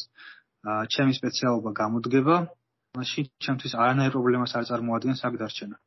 ჩემი 0.94 1.14
სპეციალობა 1.20 1.72
გამოდგება, 1.82 2.36
მაშინ 2.98 3.26
ჩემთვის 3.46 3.74
არანაირ 3.84 4.12
პრობლემას 4.16 4.56
არ 4.58 4.64
წარმოადგენს 4.70 5.22
აქ 5.28 5.34
დარჩენა. 5.42 5.78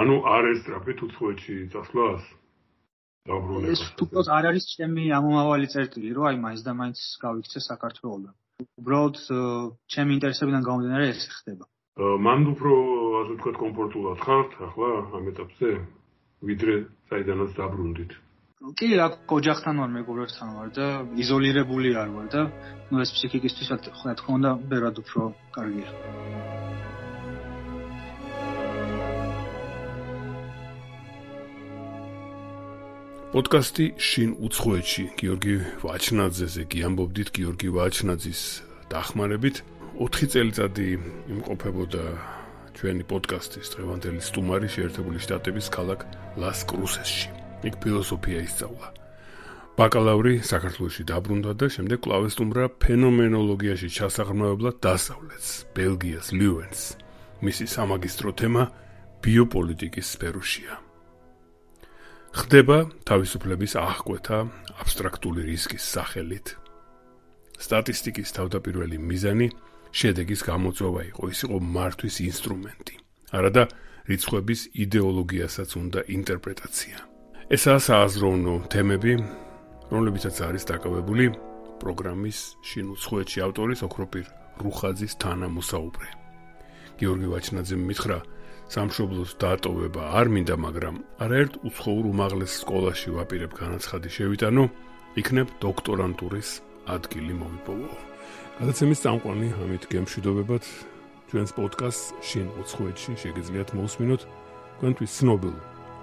ანუ 0.00 0.16
არ 0.34 0.44
ესტრაფეთ 0.54 0.98
უცხოეთში 1.06 1.54
წასვლას? 1.72 2.22
დაბრუნება. 3.28 3.72
ეს 3.74 3.82
თუკოს 3.98 4.28
არ 4.36 4.44
არის 4.50 4.64
ჩემი 4.76 5.02
ამომავალი 5.18 5.66
წერტილი, 5.74 6.08
რომ 6.16 6.24
აი 6.30 6.36
მაინც 6.44 6.60
და 6.68 6.72
მაინც 6.80 6.98
გავიქცე 7.24 7.58
საქართველოსთან. 7.70 8.34
უბრალოდ 8.80 9.16
ჩემი 9.92 10.10
ინტერესებიდან 10.16 10.62
გამომდინარე 10.68 11.04
ეს 11.12 11.20
ხდება. 11.36 11.64
მან 12.00 12.40
უფრო 12.54 12.72
ასე 13.20 13.32
ვთქვათ 13.36 13.56
კომფორტულად 13.60 14.18
ხართ 14.24 14.50
ახლა 14.66 14.90
ამ 15.16 15.24
ეტაპზე 15.32 15.68
ვიდრე 16.48 16.74
საიდანაც 17.10 17.50
დაბრუნდით 17.58 18.12
კი 18.78 18.88
აქ 19.06 19.32
ოჯახთან 19.36 19.74
ვარ 19.80 19.90
მეგობრებთან 19.96 20.48
ვარ 20.56 20.68
და 20.76 20.86
იზოლირებული 21.24 21.90
არ 22.02 22.08
ვარ 22.16 22.26
და 22.34 22.42
ნუ 22.92 23.02
ეს 23.04 23.10
ფსიქიკისთვის 23.16 23.70
რა 23.72 23.78
თქმა 23.84 24.36
უნდა 24.38 24.50
ბევრად 24.70 24.96
უფრო 25.04 25.22
კარგია 25.56 25.88
პოდკასტი 33.30 33.84
შინ 33.94 34.30
უცხოეთში. 34.42 35.02
გიორგი 35.14 35.52
ვაჩნაძეზე 35.86 36.62
კი 36.66 36.78
ამბობდით 36.82 37.28
გიორგი 37.30 37.68
ვაჩნაძის 37.76 38.40
დახმარებით. 38.90 39.56
4 40.02 40.26
წელიწადი 40.32 40.86
იმყოფებოდა 41.34 42.02
ჩვენი 42.74 43.04
პოდკასტის 43.06 43.70
დღევანდელი 43.70 44.20
სტუმარი 44.26 44.68
შეერთებული 44.74 45.22
შტატების 45.22 45.66
ქალაქ 45.70 46.00
ლას 46.42 46.66
კრუსესში. 46.66 47.30
იქ 47.70 47.74
ფილოსოფია 47.78 48.40
ისწავლა. 48.50 48.88
ბაკალავრი 49.78 50.34
საქართველოში 50.42 51.02
დაბრუნდა 51.06 51.52
და 51.54 51.66
შემდეგ 51.70 51.98
კვლავ 52.02 52.22
ესტუმრა 52.34 52.64
ფენომენოლოგიაში 52.82 53.88
ჩასაღრმავებლად 53.94 54.76
დასავლეთს 54.82 55.48
ბელგიას 55.78 56.28
ლიუენს 56.34 56.80
მისი 57.46 57.64
სამაგისტრო 57.78 58.30
თემა 58.42 58.62
ბიოპოლიტიკის 59.22 60.06
სფეროშია 60.18 60.89
ხდება 62.30 62.76
თავისუფლების 63.10 63.72
აღკვეთა 63.74 64.38
აბსტრაქტული 64.80 65.42
რისკის 65.50 65.84
სახელით. 65.94 66.54
სტატისტიკის 67.58 68.28
თავდაპირველი 68.38 68.98
მიზანი 69.02 69.48
შედეგის 69.90 70.40
გამოწვევა 70.46 71.02
იყო, 71.10 71.22
ის 71.34 71.40
იყო 71.44 71.56
მართვის 71.58 72.16
ინსტრუმენტი. 72.30 72.94
არადა 73.34 73.62
რიცხვების 74.10 74.60
იდეოლოგიასაც 74.84 75.70
უნდა 75.82 76.00
ინტერპრეტაცია. 76.16 76.96
ესაა 77.50 77.80
სააზროვნო 77.86 78.54
თემები, 78.70 79.12
რომლებიცაც 79.90 80.36
არის 80.46 80.64
დაკავებული 80.70 81.24
პროგრამის 81.82 82.38
შინუცხოეთში 82.62 83.38
ავტორის 83.46 83.80
ოქროპირ 83.90 84.26
რუხაძის 84.62 85.12
თანამოსაუბრე. 85.18 86.08
გიორგი 86.98 87.26
ვაჩნაძემ 87.32 87.82
მითხრა, 87.90 88.18
სამშობლოს 88.70 89.32
დატოვება 89.42 90.02
არ 90.14 90.28
მინდა, 90.30 90.54
მაგრამ 90.62 90.96
არაერთ 91.24 91.54
უცხოურ 91.66 92.04
უმაღლეს 92.06 92.52
სკოლაში 92.62 93.10
ვაპირებ 93.16 93.52
განაცხადი 93.58 94.08
შევიტანო, 94.16 94.64
იქნებ 95.18 95.48
დოქტორანტურის 95.64 96.50
ადგილი 96.94 97.34
მოვიპოვო. 97.40 97.90
გადაცემის 98.60 99.02
წამყვანი 99.02 99.48
ამით 99.64 99.84
გემშვიდობებად 99.90 100.64
ჩვენს 101.30 101.50
პოდკასტს 101.58 102.04
შინ 102.30 102.46
უცხოეთში 102.62 103.12
შეგიძლიათ 103.22 103.68
მოусმინოთ 103.74 104.22
თქვენთვის 104.78 105.12
ცნობილ 105.18 105.56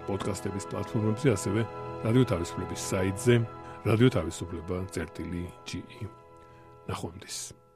პოდკასტების 0.08 0.68
პლატფორმებზე, 0.72 1.28
ასევე 1.38 1.62
რადიო 2.04 2.26
თავისუფლების 2.32 2.82
საიტზე, 2.92 3.36
თავისუფლება.ge. 3.88 5.80
ნახვამდის. 6.88 7.67